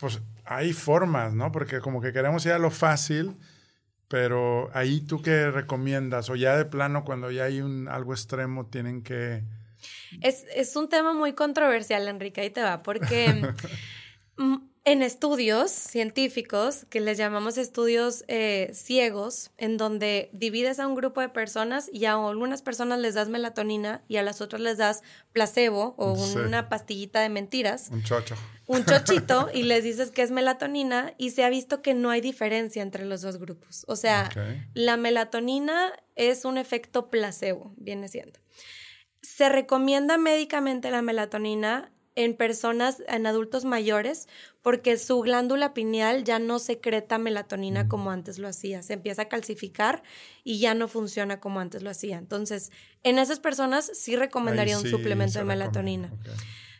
[0.00, 1.52] pues hay formas, ¿no?
[1.52, 3.36] Porque como que queremos ir a lo fácil,
[4.08, 8.66] pero ahí tú qué recomiendas o ya de plano cuando ya hay un algo extremo
[8.66, 9.44] tienen que...
[10.20, 13.46] Es, es un tema muy controversial, Enrique, ahí te va, porque
[14.90, 21.20] en estudios científicos, que les llamamos estudios eh, ciegos, en donde divides a un grupo
[21.20, 25.02] de personas y a algunas personas les das melatonina y a las otras les das
[25.32, 27.88] placebo o una pastillita de mentiras.
[27.92, 28.34] Un chocho.
[28.66, 32.20] Un chochito y les dices que es melatonina y se ha visto que no hay
[32.20, 33.84] diferencia entre los dos grupos.
[33.86, 34.28] O sea,
[34.74, 38.40] la melatonina es un efecto placebo, viene siendo.
[39.22, 41.92] Se recomienda médicamente la melatonina
[42.24, 44.28] en personas, en adultos mayores,
[44.62, 49.28] porque su glándula pineal ya no secreta melatonina como antes lo hacía, se empieza a
[49.28, 50.02] calcificar
[50.44, 52.18] y ya no funciona como antes lo hacía.
[52.18, 52.70] Entonces,
[53.02, 56.12] en esas personas sí recomendaría un suplemento de melatonina.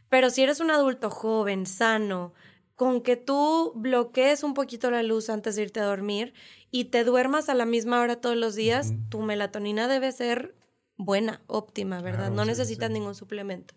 [0.09, 2.35] Pero si eres un adulto joven, sano,
[2.75, 6.33] con que tú bloquees un poquito la luz antes de irte a dormir
[6.71, 10.55] y te duermas a la misma hora todos los días, tu melatonina debe ser
[10.97, 12.31] buena, óptima, ¿verdad?
[12.31, 13.75] no necesitas ningún suplemento.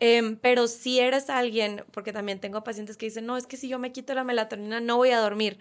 [0.00, 3.68] Em, pero si eres alguien, porque también tengo pacientes que dicen, no, es que si
[3.68, 5.58] yo me quito la melatonina no voy a dormir.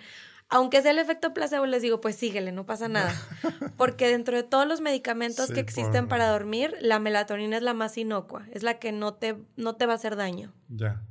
[0.49, 3.11] Aunque sea el efecto placebo, les digo, pues síguele, no pasa nada.
[3.77, 7.97] Porque dentro de todos los medicamentos que existen para dormir, la melatonina es la más
[7.97, 10.53] inocua, es la que no te, no te va a hacer daño.
[10.67, 11.01] Ya.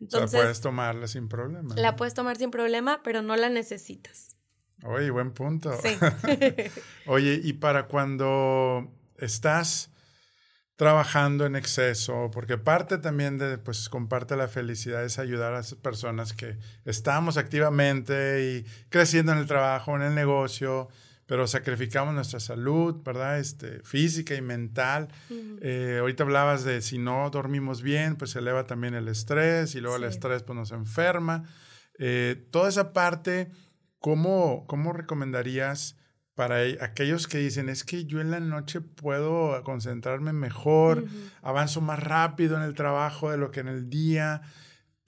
[0.00, 1.74] Entonces, o sea, puedes tomarla sin problema.
[1.74, 4.36] La puedes tomar sin problema, pero no la necesitas.
[4.84, 5.72] Oye, buen punto.
[5.82, 5.96] Sí.
[7.06, 9.90] Oye, y para cuando estás
[10.76, 15.78] trabajando en exceso, porque parte también de, pues, comparte la felicidad es ayudar a esas
[15.78, 20.88] personas que estamos activamente y creciendo en el trabajo, en el negocio,
[21.24, 23.40] pero sacrificamos nuestra salud, ¿verdad?
[23.40, 25.08] Este, física y mental.
[25.60, 29.80] Eh, ahorita hablabas de si no dormimos bien, pues se eleva también el estrés y
[29.80, 31.44] luego el estrés pues nos enferma.
[31.98, 33.50] Eh, toda esa parte,
[33.98, 35.96] ¿cómo, cómo recomendarías?
[36.36, 41.06] Para e, aquellos que dicen, es que yo en la noche puedo concentrarme mejor,
[41.42, 44.42] avanzo más rápido en el trabajo de lo que en el día,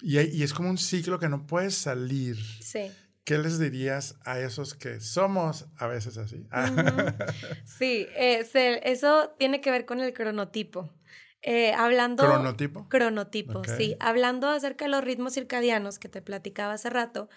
[0.01, 2.37] y, y, es como un ciclo que no puedes salir.
[2.61, 2.91] Sí.
[3.25, 6.47] ¿Qué les dirías a esos que somos a veces así?
[7.67, 8.47] sí, eh,
[8.85, 10.95] eso tiene que ver con el cronotipo.
[11.43, 12.25] Eh, hablando...
[12.25, 12.89] ¿Cronotipo?
[12.89, 13.97] Cronotipo, sí.
[14.01, 17.29] Hablando acerca de los ritmos circadianos que te platicaba hace rato,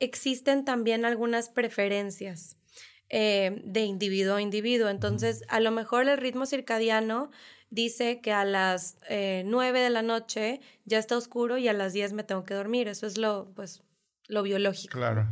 [0.00, 2.56] existen también algunas preferencias.
[3.08, 4.88] Eh, de individuo a individuo.
[4.88, 7.30] Entonces, a lo mejor el ritmo circadiano
[7.70, 11.92] dice que a las eh, 9 de la noche ya está oscuro y a las
[11.92, 12.88] 10 me tengo que dormir.
[12.88, 13.82] Eso es lo, pues,
[14.26, 14.98] lo biológico.
[14.98, 15.28] Claro.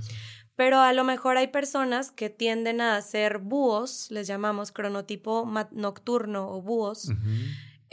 [0.56, 6.48] Pero a lo mejor hay personas que tienden a ser búhos, les llamamos cronotipo nocturno
[6.48, 7.10] o búhos,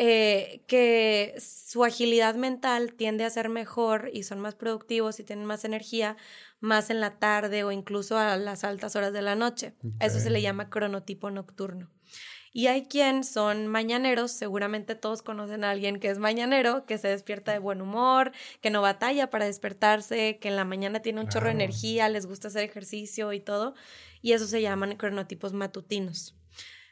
[0.03, 5.45] eh, que su agilidad mental tiende a ser mejor y son más productivos y tienen
[5.45, 6.17] más energía
[6.59, 9.75] más en la tarde o incluso a las altas horas de la noche.
[9.99, 11.91] Eso se le llama cronotipo nocturno.
[12.51, 17.07] Y hay quien son mañaneros, seguramente todos conocen a alguien que es mañanero, que se
[17.07, 21.29] despierta de buen humor, que no batalla para despertarse, que en la mañana tiene un
[21.29, 23.75] chorro de energía, les gusta hacer ejercicio y todo,
[24.23, 26.40] y eso se llaman cronotipos matutinos.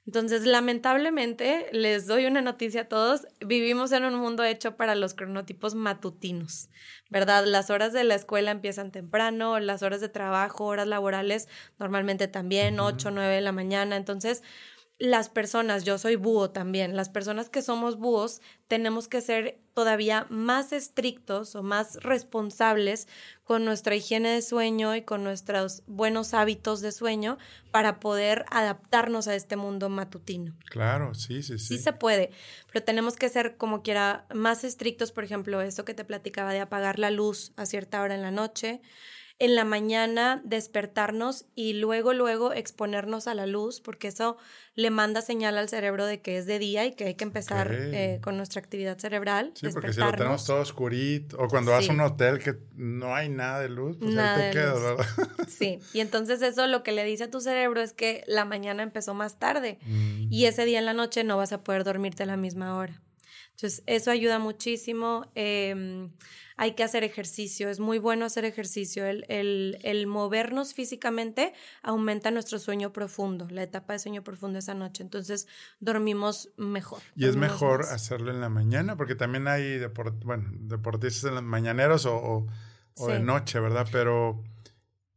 [0.10, 5.13] Entonces, lamentablemente, les doy una noticia a todos, vivimos en un mundo hecho para los
[5.13, 6.69] cronotipos matutinos,
[7.12, 7.45] ¿verdad?
[7.45, 12.80] Las horas de la escuela empiezan temprano, las horas de trabajo, horas laborales normalmente también,
[12.80, 14.41] 8, 9 de la mañana, entonces
[14.99, 20.27] las personas, yo soy búho también, las personas que somos búhos tenemos que ser todavía
[20.29, 23.07] más estrictos o más responsables
[23.45, 27.38] con nuestra higiene de sueño y con nuestros buenos hábitos de sueño
[27.71, 30.53] para poder adaptarnos a este mundo matutino.
[30.69, 31.77] Claro, sí, sí, sí.
[31.77, 32.31] Sí se puede,
[32.71, 36.59] pero tenemos que ser como quiera más estrictos, por ejemplo, eso que te platicaba de
[36.59, 38.81] apagar la luz a cierta hora en la noche
[39.39, 44.38] en la mañana despertarnos y luego, luego exponernos a la luz, porque eso
[44.75, 47.71] le manda señal al cerebro de que es de día y que hay que empezar
[47.71, 49.52] eh, con nuestra actividad cerebral.
[49.56, 53.15] Sí, porque si lo tenemos todo oscurito, o cuando vas a un hotel que no
[53.15, 55.06] hay nada de luz, pues ahí te quedas, ¿verdad?
[55.47, 58.84] Sí, y entonces eso lo que le dice a tu cerebro es que la mañana
[58.84, 59.80] empezó más tarde
[60.30, 60.47] y mm.
[60.47, 63.02] ese día en la noche no vas a poder dormirte a la misma hora.
[63.60, 65.30] Entonces, eso ayuda muchísimo.
[65.36, 66.12] Em,
[66.56, 69.06] hay que hacer ejercicio, es muy bueno hacer ejercicio.
[69.06, 71.52] El, el, movernos físicamente
[71.84, 75.04] aumenta nuestro sueño profundo, la etapa de sueño profundo esa noche.
[75.04, 75.45] Entonces
[75.82, 77.02] dormimos mejor.
[77.17, 79.82] Y es mejor hacerlo en la mañana, porque también hay
[80.24, 82.48] bueno, deportistas en los mañaneros o,
[82.95, 83.88] o, de noche, ¿verdad?
[83.91, 84.41] Pero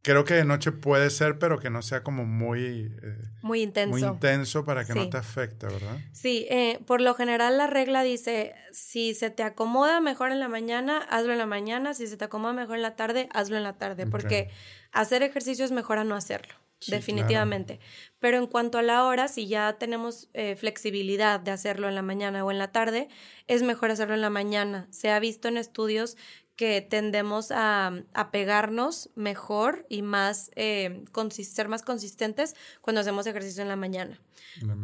[0.02, 2.92] Creo que de noche puede ser, pero que no sea como muy...
[3.02, 3.96] Eh, muy intenso.
[3.96, 5.96] Muy intenso para que no te afecte, ¿verdad?
[6.12, 10.48] Sí, eh, por lo general la regla dice, si se te acomoda mejor en la
[10.48, 13.62] mañana, hazlo en la mañana, si se te acomoda mejor en la tarde, hazlo en
[13.62, 14.50] la tarde, porque
[14.90, 16.54] hacer ejercicio es mejor a no hacerlo.
[16.88, 17.78] definitivamente.
[18.18, 22.02] Pero en cuanto a la hora, si ya tenemos eh, flexibilidad de hacerlo en la
[22.02, 23.06] mañana o en la tarde,
[23.46, 24.88] es mejor hacerlo en la mañana.
[24.90, 26.16] Se ha visto en estudios
[26.56, 31.04] que tendemos a, pegarnos mejor y más, eh,
[31.42, 34.20] ser más consistentes cuando hacemos ejercicio en la mañana.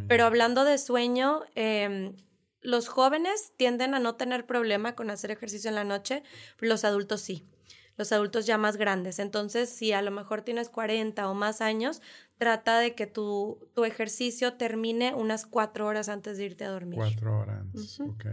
[0.09, 2.17] Pero hablando de sueño, em,
[2.61, 6.23] los jóvenes tienden a no tener problema con hacer ejercicio en la noche,
[6.59, 7.45] los adultos sí.
[7.97, 9.19] Los adultos ya más grandes.
[9.19, 12.01] Entonces, si a lo mejor tienes 40 o más años,
[12.39, 16.97] trata de que tu, tu ejercicio termine unas cuatro horas antes de irte a dormir.
[16.97, 18.25] Cuatro horas antes, ok.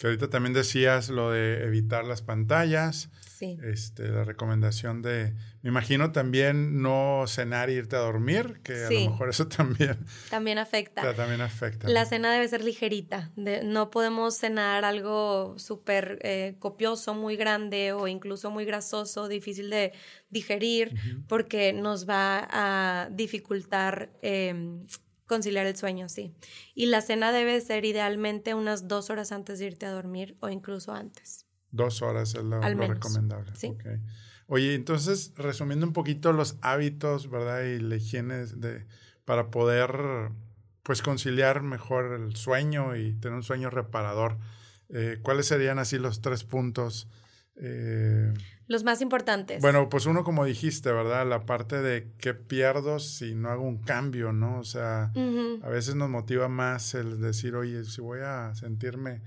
[0.00, 3.10] Que ahorita también decías lo de evitar las pantallas.
[3.28, 3.58] Sí.
[3.62, 8.90] Este, la recomendación de, me imagino también no cenar e irte a dormir, que a
[8.90, 9.98] lo mejor eso también,
[10.30, 11.14] También afecta.
[11.14, 11.86] también afecta.
[11.86, 13.30] La cena debe ser ligerita.
[13.36, 19.68] de- no podemos cenar algo súper eh, copioso, muy grande o incluso muy grasoso, difícil
[19.68, 19.92] de
[20.30, 20.94] digerir,
[21.28, 24.82] porque nos va a dificultar em,
[25.30, 26.34] conciliar el sueño, sí.
[26.74, 30.48] Y la cena debe ser idealmente unas dos horas antes de irte a dormir o
[30.50, 31.46] incluso antes.
[31.70, 33.52] Dos horas es lo, Al lo menos, recomendable.
[33.54, 33.76] sí.
[34.48, 37.62] Oye, entonces, resumiendo un poquito los hábitos, ¿verdad?
[37.62, 38.84] Y la higiene de,
[39.24, 40.32] para poder,
[40.82, 44.38] pues, conciliar mejor el sueño y tener un sueño reparador.
[44.88, 47.06] eh, ¿Cuáles serían así los tres puntos?
[47.62, 48.34] Eh,
[48.70, 49.60] Los más importantes.
[49.60, 51.26] bueno, pues uno, como dijiste, ¿verdad?
[51.26, 54.60] La parte de qué pierdo si no hago un cambio, ¿no?
[54.60, 55.10] O sea,
[55.62, 59.22] a veces nos motiva más el decir, oye, si voy a sentirme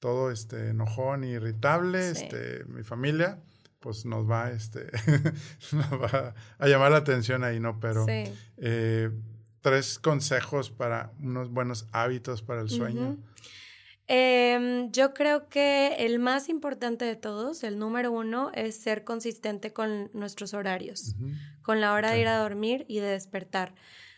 [0.00, 2.24] todo este enojón y irritable, Sí.
[2.24, 3.38] este, mi familia,
[3.78, 4.88] pues nos va, este,
[5.72, 7.78] nos va a llamar la atención ahí, ¿no?
[7.78, 8.24] Pero Sí.
[8.56, 9.10] eh,
[9.60, 13.10] tres consejos para unos buenos hábitos para el sueño.
[13.10, 13.22] Ujú.
[14.10, 19.74] Em, yo creo que el más importante de todos, el número uno, es ser consistente
[19.74, 21.14] con nuestros horarios,
[21.62, 23.74] con la hora de ir a dormir y de despertar.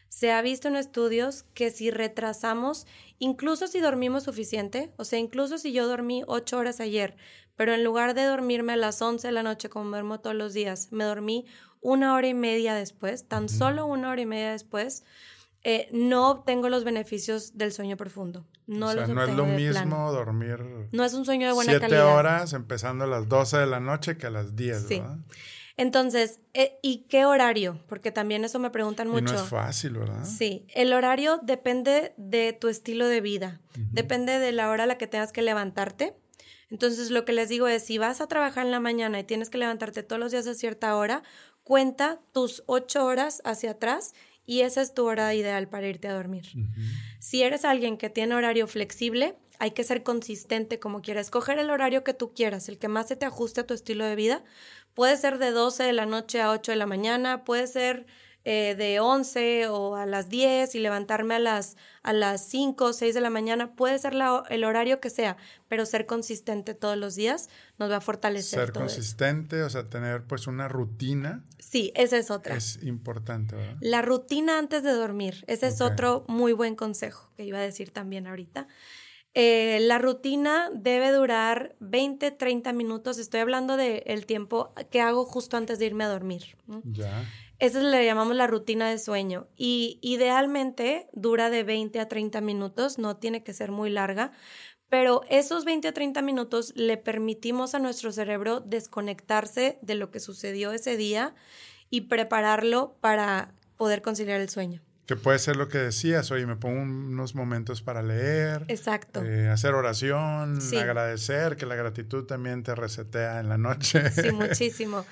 [0.09, 2.87] Se ha visto en estudios que si retrasamos,
[3.18, 7.16] incluso si dormimos suficiente, o sea, incluso si yo dormí ocho horas ayer,
[7.57, 10.55] pero en lugar de dormirme a las 11 de la noche como duermo todos los
[10.55, 11.46] días, me dormí
[11.81, 13.55] una hora y media después, tan Ujú.
[13.55, 15.05] solo una hora y media después,
[15.62, 18.46] eh, no obtengo los beneficios del sueño profundo.
[18.66, 20.59] No o sea, los no es lo mismo dormir
[20.92, 22.14] No es un sueño de buena siete calidad.
[22.16, 25.01] horas empezando a las 12 de la noche que a las 10, Sí.
[25.01, 25.18] ¿verdad?
[25.77, 27.81] Entonces, eh, ¿y qué horario?
[27.88, 29.33] Porque también eso me preguntan Y mucho.
[29.35, 30.25] no es fácil, ¿verdad?
[30.25, 34.99] Sí, el horario depende de tu estilo de vida, depende de la hora a la
[34.99, 36.14] que tengas que levantarte.
[36.70, 39.49] Entonces, lo que les digo es, si vas a trabajar en la mañana y tienes
[39.51, 41.23] que levantarte todos los días a cierta hora,
[41.64, 44.12] cuenta tus ocho horas hacia atrás
[44.50, 46.42] y esa es tu hora ideal para irte a dormir.
[47.20, 51.26] Si eres alguien que tiene horario flexible, hay que ser consistente como quieras.
[51.26, 54.04] Escoger el horario que tú quieras, el que más se te ajuste a tu estilo
[54.04, 54.42] de vida.
[54.92, 58.06] Puede ser de 12 de la noche a 8 de la mañana, puede ser
[58.44, 62.92] eh, de 11 o a las 10 y levantarme a las, a las 5 o
[62.92, 63.74] 6 de la mañana.
[63.74, 65.37] Puede ser la- el horario que sea,
[65.68, 68.94] pero ser consistente todos los días nos va a fortalecer Ser todo eso.
[68.94, 72.57] consistente, o sea, tener pues una rutina Sí, esa es otra.
[72.57, 73.76] es importante, ¿verdad?
[73.81, 75.44] La rutina antes de dormir.
[75.46, 78.66] Ese es otro muy buen consejo que iba a decir también ahorita.
[79.35, 83.18] Eh, la rutina debe durar 20, 30 minutos.
[83.18, 86.57] Estoy hablando del el tiempo que hago justo antes de irme a dormir.
[86.66, 86.83] ¿no?
[86.85, 87.24] Ya.
[87.61, 89.46] Esa le llamamos la rutina de sueño.
[89.57, 94.33] Y idealmente dura de 20 a 30 minutos, no tiene que ser muy larga.
[94.88, 100.18] Pero esos 20 a 30 minutos le permitimos a nuestro cerebro desconectarse de lo que
[100.20, 101.35] sucedió ese día
[101.90, 104.83] y prepararlo para poder conciliar el sueño.
[105.07, 109.25] Que puede ser lo que decías, oye, me pongo unos momentos para leer, Exacto.
[109.25, 110.77] eh, hacer oración, Sí.
[110.77, 114.09] agradecer, que la gratitud también te resetea en la noche.
[114.11, 115.05] Sí, muchísimo.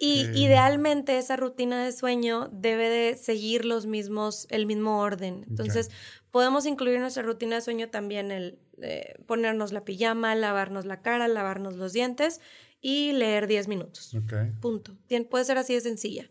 [0.00, 5.44] Y idealmente esa rutina de sueño debe de seguir los mismos, el mismo orden.
[5.48, 5.90] Entonces,
[6.30, 11.00] podemos incluir en nuestra rutina de sueño también el eh, ponernos la pijama, lavarnos la
[11.00, 12.40] cara, lavarnos los dientes
[12.80, 14.16] y leer 10 minutos.
[14.60, 14.96] Punto.
[15.08, 16.28] Tien- puede ser así de sencilla.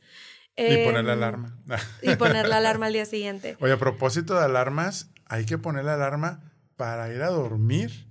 [0.57, 1.57] Y poner la Em, alarma.
[2.01, 3.55] Y poner la alarma al día siguiente.
[3.61, 8.07] Oye, a propósito de alarmas, hay que poner la alarma para ir a dormir,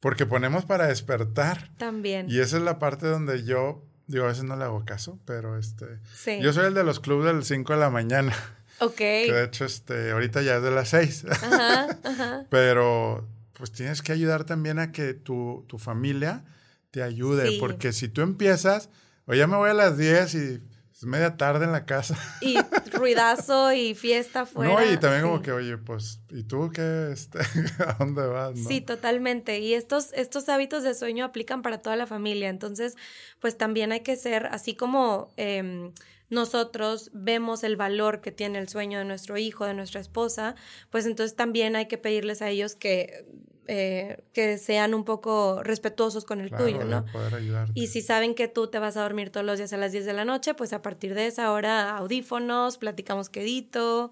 [0.00, 1.70] porque ponemos para despertar.
[1.78, 2.26] También.
[2.28, 5.56] Y esa es la parte donde yo, digo, a veces no le hago caso, pero
[5.58, 6.40] este, Sí.
[6.42, 8.34] yo soy el de los clubes del 5 de la mañana,
[8.80, 8.96] Ok.
[8.96, 12.44] que de hecho este, ahorita ya es de las 6, Ajá, ajá.
[12.50, 16.44] pero pues tienes que ayudar también a que tu, tu familia
[16.90, 17.56] te ayude, Sí.
[17.60, 18.88] porque si tú empiezas,
[19.26, 20.60] o ya me voy a las 10 y
[20.92, 22.16] es media tarde en la casa.
[22.40, 22.56] Y
[23.00, 24.74] ruidazo y fiesta afuera.
[24.74, 25.28] no, y también sí.
[25.28, 27.10] como que, oye, pues, ¿y tú qué?
[27.12, 27.38] Este,
[27.86, 28.56] ¿A dónde vas?
[28.56, 28.68] no?
[28.68, 29.58] Sí, totalmente.
[29.58, 32.48] Y estos, estos hábitos de sueño aplican para toda la familia.
[32.48, 32.96] Entonces,
[33.40, 35.92] pues también hay que ser, así como em,
[36.30, 40.54] nosotros vemos el valor que tiene el sueño de nuestro hijo, de nuestra esposa,
[40.88, 43.26] pues entonces también hay que pedirles a ellos que,
[43.72, 47.04] eh, que sean un poco respetuosos con el Claro, tuyo, ¿no?
[47.12, 47.68] poder.
[47.74, 50.04] Y si saben que tú te vas a dormir todos los días a las 10
[50.06, 54.10] de la noche, pues a partir de esa hora audífonos, platicamos quedito.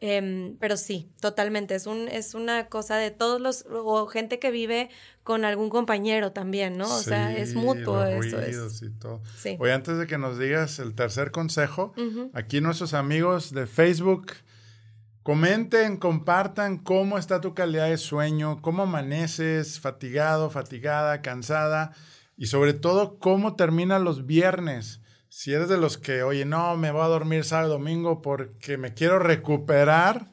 [0.00, 1.74] em, pero sí, totalmente.
[1.74, 4.90] Es, un, es una cosa de todos los, o gente que vive
[5.22, 6.84] con algún compañero también, ¿no?
[6.92, 8.40] O sea, es mutuo los eso.
[8.40, 9.22] Es, y todo.
[9.38, 9.56] sí.
[9.60, 11.94] Oye, antes de que nos digas el tercer consejo,
[12.34, 14.32] aquí nuestros amigos de Facebook,
[15.26, 21.90] Comenten, compartan cómo está tu calidad de sueño, cómo amaneces, fatigado, fatigada, cansada
[22.36, 25.00] y sobre todo cómo terminan los viernes.
[25.28, 28.94] Si eres de los que, oye, no, me voy a dormir sábado domingo porque me
[28.94, 30.28] quiero recuperar,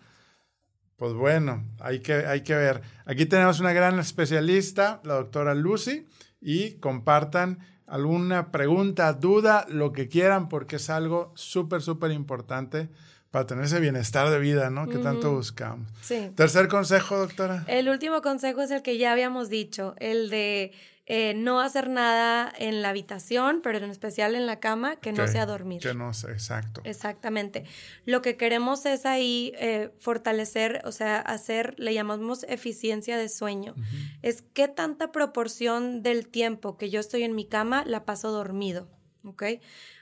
[0.95, 2.83] pues bueno, hay que, hay que ver.
[3.07, 6.05] Aquí tenemos una gran especialista, la doctora Lucy,
[6.39, 12.91] y compartan alguna pregunta, duda, lo que quieran, porque es algo súper, súper importante
[13.33, 14.87] para tener ese bienestar de vida, ¿no?
[14.87, 15.89] Que tanto buscamos.
[16.03, 16.29] Sí.
[16.35, 17.63] Tercer consejo, doctora.
[17.65, 20.71] El último consejo es el que ya habíamos dicho, el de
[21.07, 25.27] eh, no hacer nada en la habitación, pero en especial en la cama, que no
[25.27, 25.81] sea dormir.
[25.81, 26.81] Que no sea, exacto.
[26.83, 27.63] Exactamente.
[28.05, 33.73] Lo que queremos es ahí eh, fortalecer, o sea, hacer, le llamamos eficiencia de sueño.
[34.21, 38.87] Es qué tanta proporción del tiempo que yo estoy en mi cama la paso dormido,
[39.23, 39.43] ¿ok?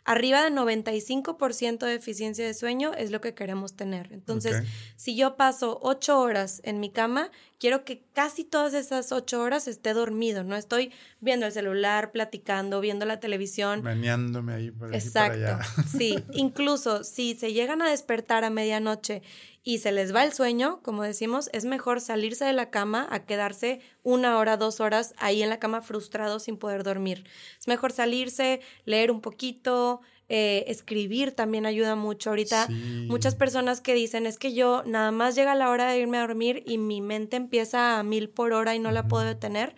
[0.03, 4.11] Arriba de 95% de eficiencia de sueño es lo que queremos tener.
[4.11, 4.63] Entonces,
[4.95, 7.31] si yo paso 8 horas en mi cama,
[7.61, 10.43] quiero que casi todas esas 8 horas esté dormido.
[10.43, 13.83] No estoy viendo el celular, platicando, viendo la televisión.
[13.83, 15.37] Meneándome ahí por Exacto.
[15.37, 15.59] allá.
[15.87, 19.21] Sí, incluso si se llegan a despertar a medianoche
[19.63, 23.25] y se les va el sueño, como decimos, es mejor salirse de la cama a
[23.25, 27.25] quedarse una hora, dos horas ahí en la cama frustrado sin poder dormir.
[27.59, 30.01] Es mejor salirse, leer un poquito,
[30.33, 32.29] eh, escribir también ayuda mucho.
[32.29, 32.69] Ahorita
[33.07, 36.21] muchas personas que dicen es que yo nada más llega la hora de irme a
[36.21, 39.75] dormir y mi mente empieza a mil por hora y no la puedo detener.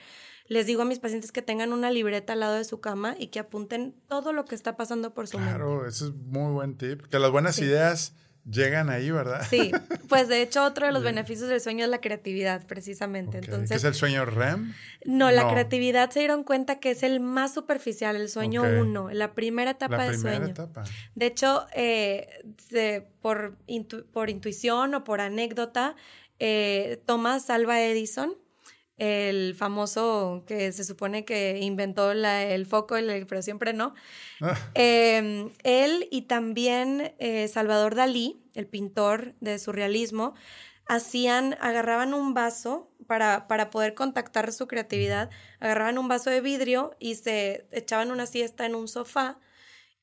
[0.47, 3.27] Les digo a mis pacientes que tengan una libreta al lado de su cama y
[3.27, 5.55] que apunten todo lo que está pasando por su mente.
[5.55, 7.01] Claro, ese es muy buen tip.
[7.07, 8.13] Que las buenas ideas
[8.49, 9.45] llegan ahí, ¿verdad?
[9.49, 9.71] Sí,
[10.09, 13.37] pues de hecho otro de los beneficios del sueño es la creatividad, precisamente.
[13.37, 14.73] Entonces, ¿Qué es el sueño REM?
[15.05, 19.33] No, la creatividad se dieron cuenta que es el más superficial, el sueño uno, la
[19.33, 20.51] primera etapa la del primera sueño.
[20.51, 20.83] Etapa.
[21.15, 22.27] De hecho, eh,
[23.21, 23.57] por,
[24.11, 25.95] por intuición o por anécdota,
[26.39, 28.35] eh, Thomas Alva Edison,
[28.97, 32.95] el famoso que se supone que inventó el foco,
[33.27, 33.93] pero siempre no.
[34.41, 34.57] Ah.
[34.75, 40.35] Em, él y también eh, Salvador Dalí, el pintor de surrealismo,
[40.87, 45.29] hacían, agarraban un vaso para, para poder contactar su creatividad,
[45.59, 49.39] agarraban un vaso de vidrio y se echaban una siesta en un sofá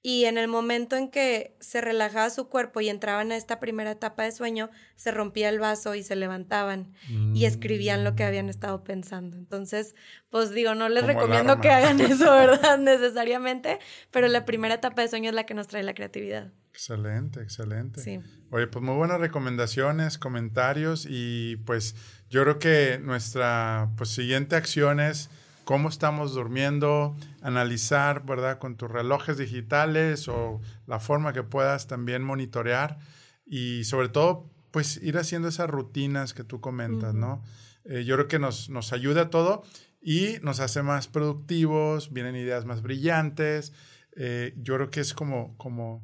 [0.03, 3.91] y en el momento en que se relajaba su cuerpo y entraban a esta primera
[3.91, 6.93] etapa de sueño, se rompía el vaso y se levantaban
[7.35, 8.51] y escribían lo que habían Mm.
[8.51, 9.37] estado pensando.
[9.37, 9.95] Entonces,
[10.31, 12.79] pues digo, no les recomiendo que hagan eso, ¿verdad?
[12.79, 13.79] Necesariamente,
[14.11, 16.53] pero la primera etapa de sueño es la que nos trae la creatividad.
[16.73, 18.01] Excelente, excelente.
[18.01, 18.21] Sí.
[18.51, 21.95] Oye, pues muy buenas recomendaciones, comentarios y pues
[22.31, 25.29] yo creo que nuestra pues, siguiente acción es
[25.71, 28.59] cómo estamos durmiendo, analizar, ¿verdad?
[28.59, 32.99] Con tus relojes digitales o la forma que puedas también monitorear
[33.47, 37.45] y sobre todo, pues ir haciendo esas rutinas que tú comentas, ¿no?
[37.85, 39.63] Eh, yo creo que nos, nos ayuda a todo
[40.03, 43.73] y nos hace más productivos, vienen ideas más brillantes.
[44.17, 46.03] Eh, yo creo que es como, como,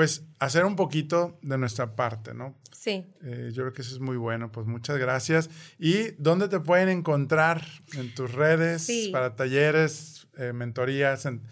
[0.00, 2.56] pues, hacer un poquito de nuestra parte, ¿no?
[2.72, 3.04] Sí.
[3.22, 4.50] Eh, yo creo que eso es muy bueno.
[4.50, 5.50] Pues muchas gracias.
[5.78, 9.10] ¿Y dónde te pueden encontrar en tus redes Sí.
[9.12, 11.42] para talleres, eh, mentorías, en,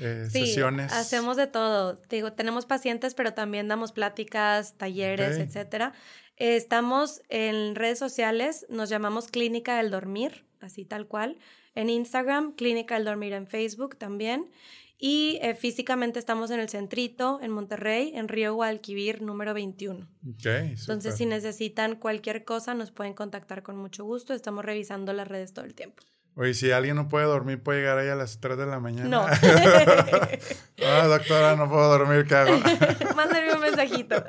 [0.00, 0.92] eh, Sí, sesiones?
[0.92, 1.98] hacemos de todo.
[2.10, 5.44] Digo, tenemos pacientes, pero también damos pláticas, talleres, Ok.
[5.44, 5.94] etcétera.
[6.36, 11.38] Estamos en redes sociales, nos llamamos Clínica del Dormir, así tal cual.
[11.74, 14.50] En Instagram, Clínica del Dormir en Facebook también.
[14.98, 20.08] Y eh, físicamente estamos en el Centrito, en Monterrey, en Río Guadalquivir, número 21.
[20.30, 24.34] Ok, Entonces, si necesitan cualquier cosa, nos pueden contactar con mucho gusto.
[24.34, 26.02] Estamos revisando las redes todo el tiempo.
[26.36, 29.08] Oye, si alguien no puede dormir, puede llegar ahí a las 3 de la mañana.
[29.08, 29.26] No.
[30.84, 32.58] ah, doctora, no puedo dormir, ¿qué hago?
[33.16, 34.16] Mándenme un mensajito.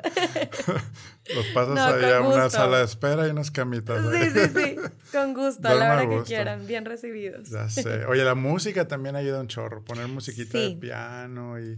[1.34, 4.04] Los pasas No, ahí a una sala de espera y unas camitas.
[4.08, 4.30] Sí, ahí.
[4.30, 4.76] sí, sí.
[5.10, 6.26] Con gusto, a la hora que gusto.
[6.26, 6.64] quieran.
[6.68, 7.50] Bien recibidos.
[7.50, 8.04] Ya sé.
[8.04, 9.84] Oye, la música también ayuda un chorro.
[9.84, 11.76] Poner musiquita de piano y,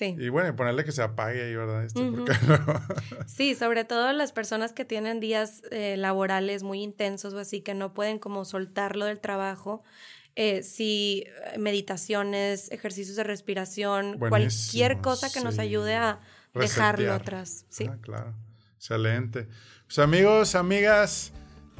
[0.00, 0.16] Sí.
[0.18, 1.84] y bueno, y ponerle que se apague ahí, ¿verdad?
[1.84, 2.80] Este, porque luego-
[3.26, 7.74] Sí, sobre todo las personas que tienen días eh, laborales muy intensos o así, que
[7.74, 9.82] no pueden como soltarlo del trabajo.
[10.36, 16.20] Eh, sí, eh, meditaciones, ejercicios de respiración, cualquier cosa que nos ayude a
[16.54, 17.66] dejarlo atrás.
[17.68, 17.86] Sí.
[17.90, 18.34] Ah, claro.
[18.76, 19.48] Excelente.
[19.86, 21.32] Pues amigos, amigas,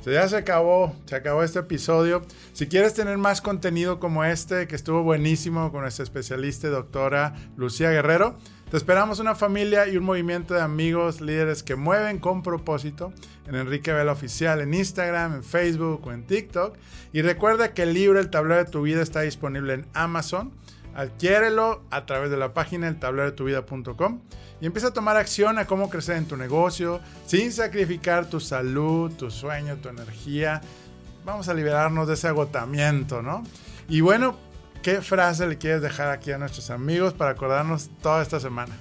[0.04, 2.22] ya se acabó, se acabó este episodio.
[2.52, 7.90] Si quieres tener más contenido como este, que estuvo buenísimo con nuestra especialista doctora Lucía
[7.90, 8.36] Guerrero,
[8.70, 13.12] te esperamos una familia y un movimiento de amigos, líderes que mueven con propósito
[13.48, 16.76] en Enrique Vela Oficial, en Instagram, en Facebook o en TikTok.
[17.12, 20.52] Y recuerda que el libro El tablero de tu vida está disponible en Amazon.
[20.94, 24.20] Adquiérelo a través de la página el tablero de tu vida.com
[24.60, 29.10] y empieza a tomar acción a cómo crecer en tu negocio sin sacrificar tu salud,
[29.12, 30.60] tu sueño, tu energía.
[31.24, 33.44] Vamos a liberarnos de ese agotamiento, ¿no?
[33.88, 34.36] Y bueno,
[34.82, 38.74] ¿qué frase le quieres dejar aquí a nuestros amigos para acordarnos toda esta semana?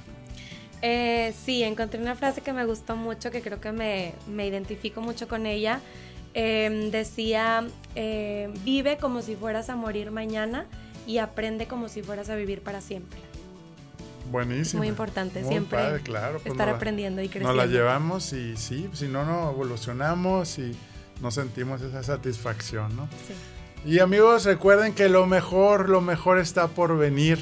[0.82, 5.02] Eh, sí, encontré una frase que me gustó mucho, que creo que me, me identifico
[5.02, 5.82] mucho con ella.
[6.34, 10.68] Em, decía, eh, vive como si fueras a morir mañana
[11.10, 13.20] y aprende como si fueras a vivir para siempre.
[14.30, 14.82] Buenísimo.
[14.82, 17.56] muy importante, siempre claro, pues estar aprendiendo y creciendo.
[17.56, 20.78] Nos la llevamos y sí, si no, no evolucionamos y
[21.20, 23.10] no sentimos esa satisfacción, ¿no?
[23.28, 23.34] Sí.
[23.90, 27.40] Y amigos, recuerden que lo mejor, lo mejor está por venir.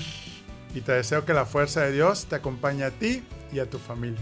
[0.74, 3.80] Y te deseo que la fuerza de Dios te acompañe a ti y a tu
[3.80, 4.22] familia.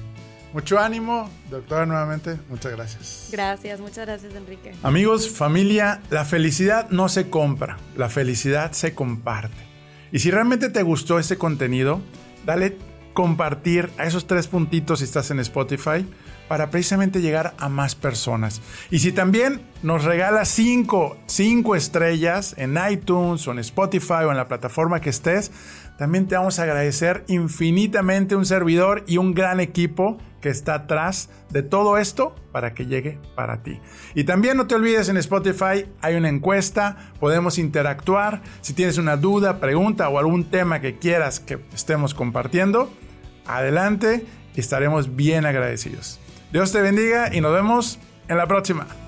[0.56, 3.28] Mucho ánimo, doctora, nuevamente, muchas gracias.
[3.30, 4.72] Gracias, muchas gracias, Enrique.
[4.84, 9.58] Amigos, familia, la felicidad no se compra, la felicidad se comparte.
[10.14, 12.00] Y si realmente te gustó este contenido,
[12.46, 12.78] dale
[13.12, 16.08] compartir a esos tres puntitos si estás en Spotify
[16.48, 18.62] para precisamente llegar a más personas.
[18.92, 24.38] Y si también nos regalas cinco, cinco estrellas en iTunes o en Spotify o en
[24.38, 25.52] la plataforma que estés,
[25.98, 31.30] también te vamos a agradecer infinitamente un servidor y un gran equipo que está atrás
[31.50, 33.80] de todo esto para que llegue para ti.
[34.14, 38.42] Y también no te olvides en Spotify hay una encuesta, podemos interactuar.
[38.62, 42.92] Si tienes una duda, pregunta o algún tema que quieras que estemos compartiendo,
[43.48, 46.20] adelante y estaremos bien agradecidos.
[46.52, 49.05] Dios te bendiga y nos vemos en la próxima.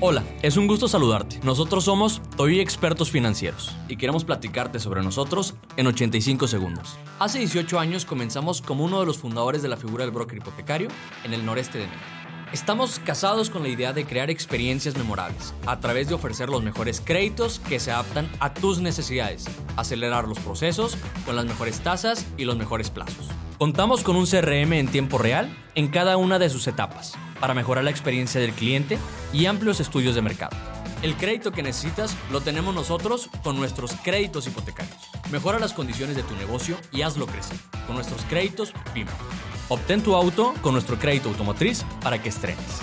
[0.00, 1.40] Hola, es un gusto saludarte.
[1.42, 6.96] Nosotros somos Toy Expertos Financieros y queremos platicarte sobre nosotros en 85 segundos.
[7.18, 10.86] Hace 18 años comenzamos como uno de los fundadores de la figura del broker hipotecario
[11.24, 12.04] en el noreste de México.
[12.52, 17.02] Estamos casados con la idea de crear experiencias memorables a través de ofrecer los mejores
[17.04, 19.46] créditos que se adaptan a tus necesidades,
[19.76, 20.96] acelerar los procesos
[21.26, 23.26] con las mejores tasas y los mejores plazos.
[23.58, 27.84] Contamos con un CRM en tiempo real en cada una de sus etapas para mejorar
[27.84, 28.98] la experiencia del cliente
[29.32, 30.56] y amplios estudios de mercado.
[31.02, 34.96] El crédito que necesitas lo tenemos nosotros con nuestros créditos hipotecarios.
[35.30, 39.12] Mejora las condiciones de tu negocio y hazlo crecer con nuestros créditos PIMA.
[39.68, 42.80] Obtén tu auto con nuestro crédito automotriz para que estrenes.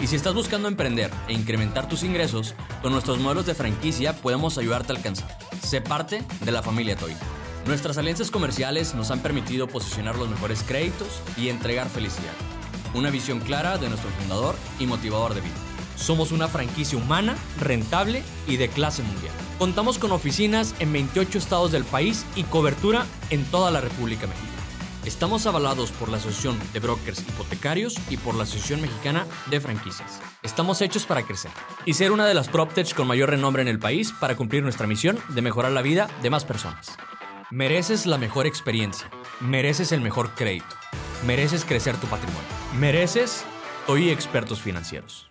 [0.00, 4.56] Y si estás buscando emprender e incrementar tus ingresos, con nuestros modelos de franquicia podemos
[4.56, 5.38] ayudarte a alcanzar.
[5.62, 7.14] Sé parte de la familia Toy.
[7.66, 12.32] Nuestras alianzas comerciales nos han permitido posicionar los mejores créditos y entregar felicidad.
[12.94, 15.54] Una visión clara de nuestro fundador y motivador de vida.
[15.96, 19.32] Somos una franquicia humana, rentable y de clase mundial.
[19.58, 24.50] Contamos con oficinas en 28 estados del país y cobertura en toda la República Mexicana.
[25.04, 30.20] Estamos avalados por la Asociación de Brokers Hipotecarios y por la Asociación Mexicana de Franquicias.
[30.42, 31.50] Estamos hechos para crecer
[31.86, 34.86] y ser una de las PropTech con mayor renombre en el país para cumplir nuestra
[34.86, 36.96] misión de mejorar la vida de más personas.
[37.50, 39.10] Mereces la mejor experiencia.
[39.40, 40.76] Mereces el mejor crédito.
[41.24, 42.48] Mereces crecer tu patrimonio.
[42.78, 43.44] Mereces
[43.86, 45.29] Toy Expertos Financieros.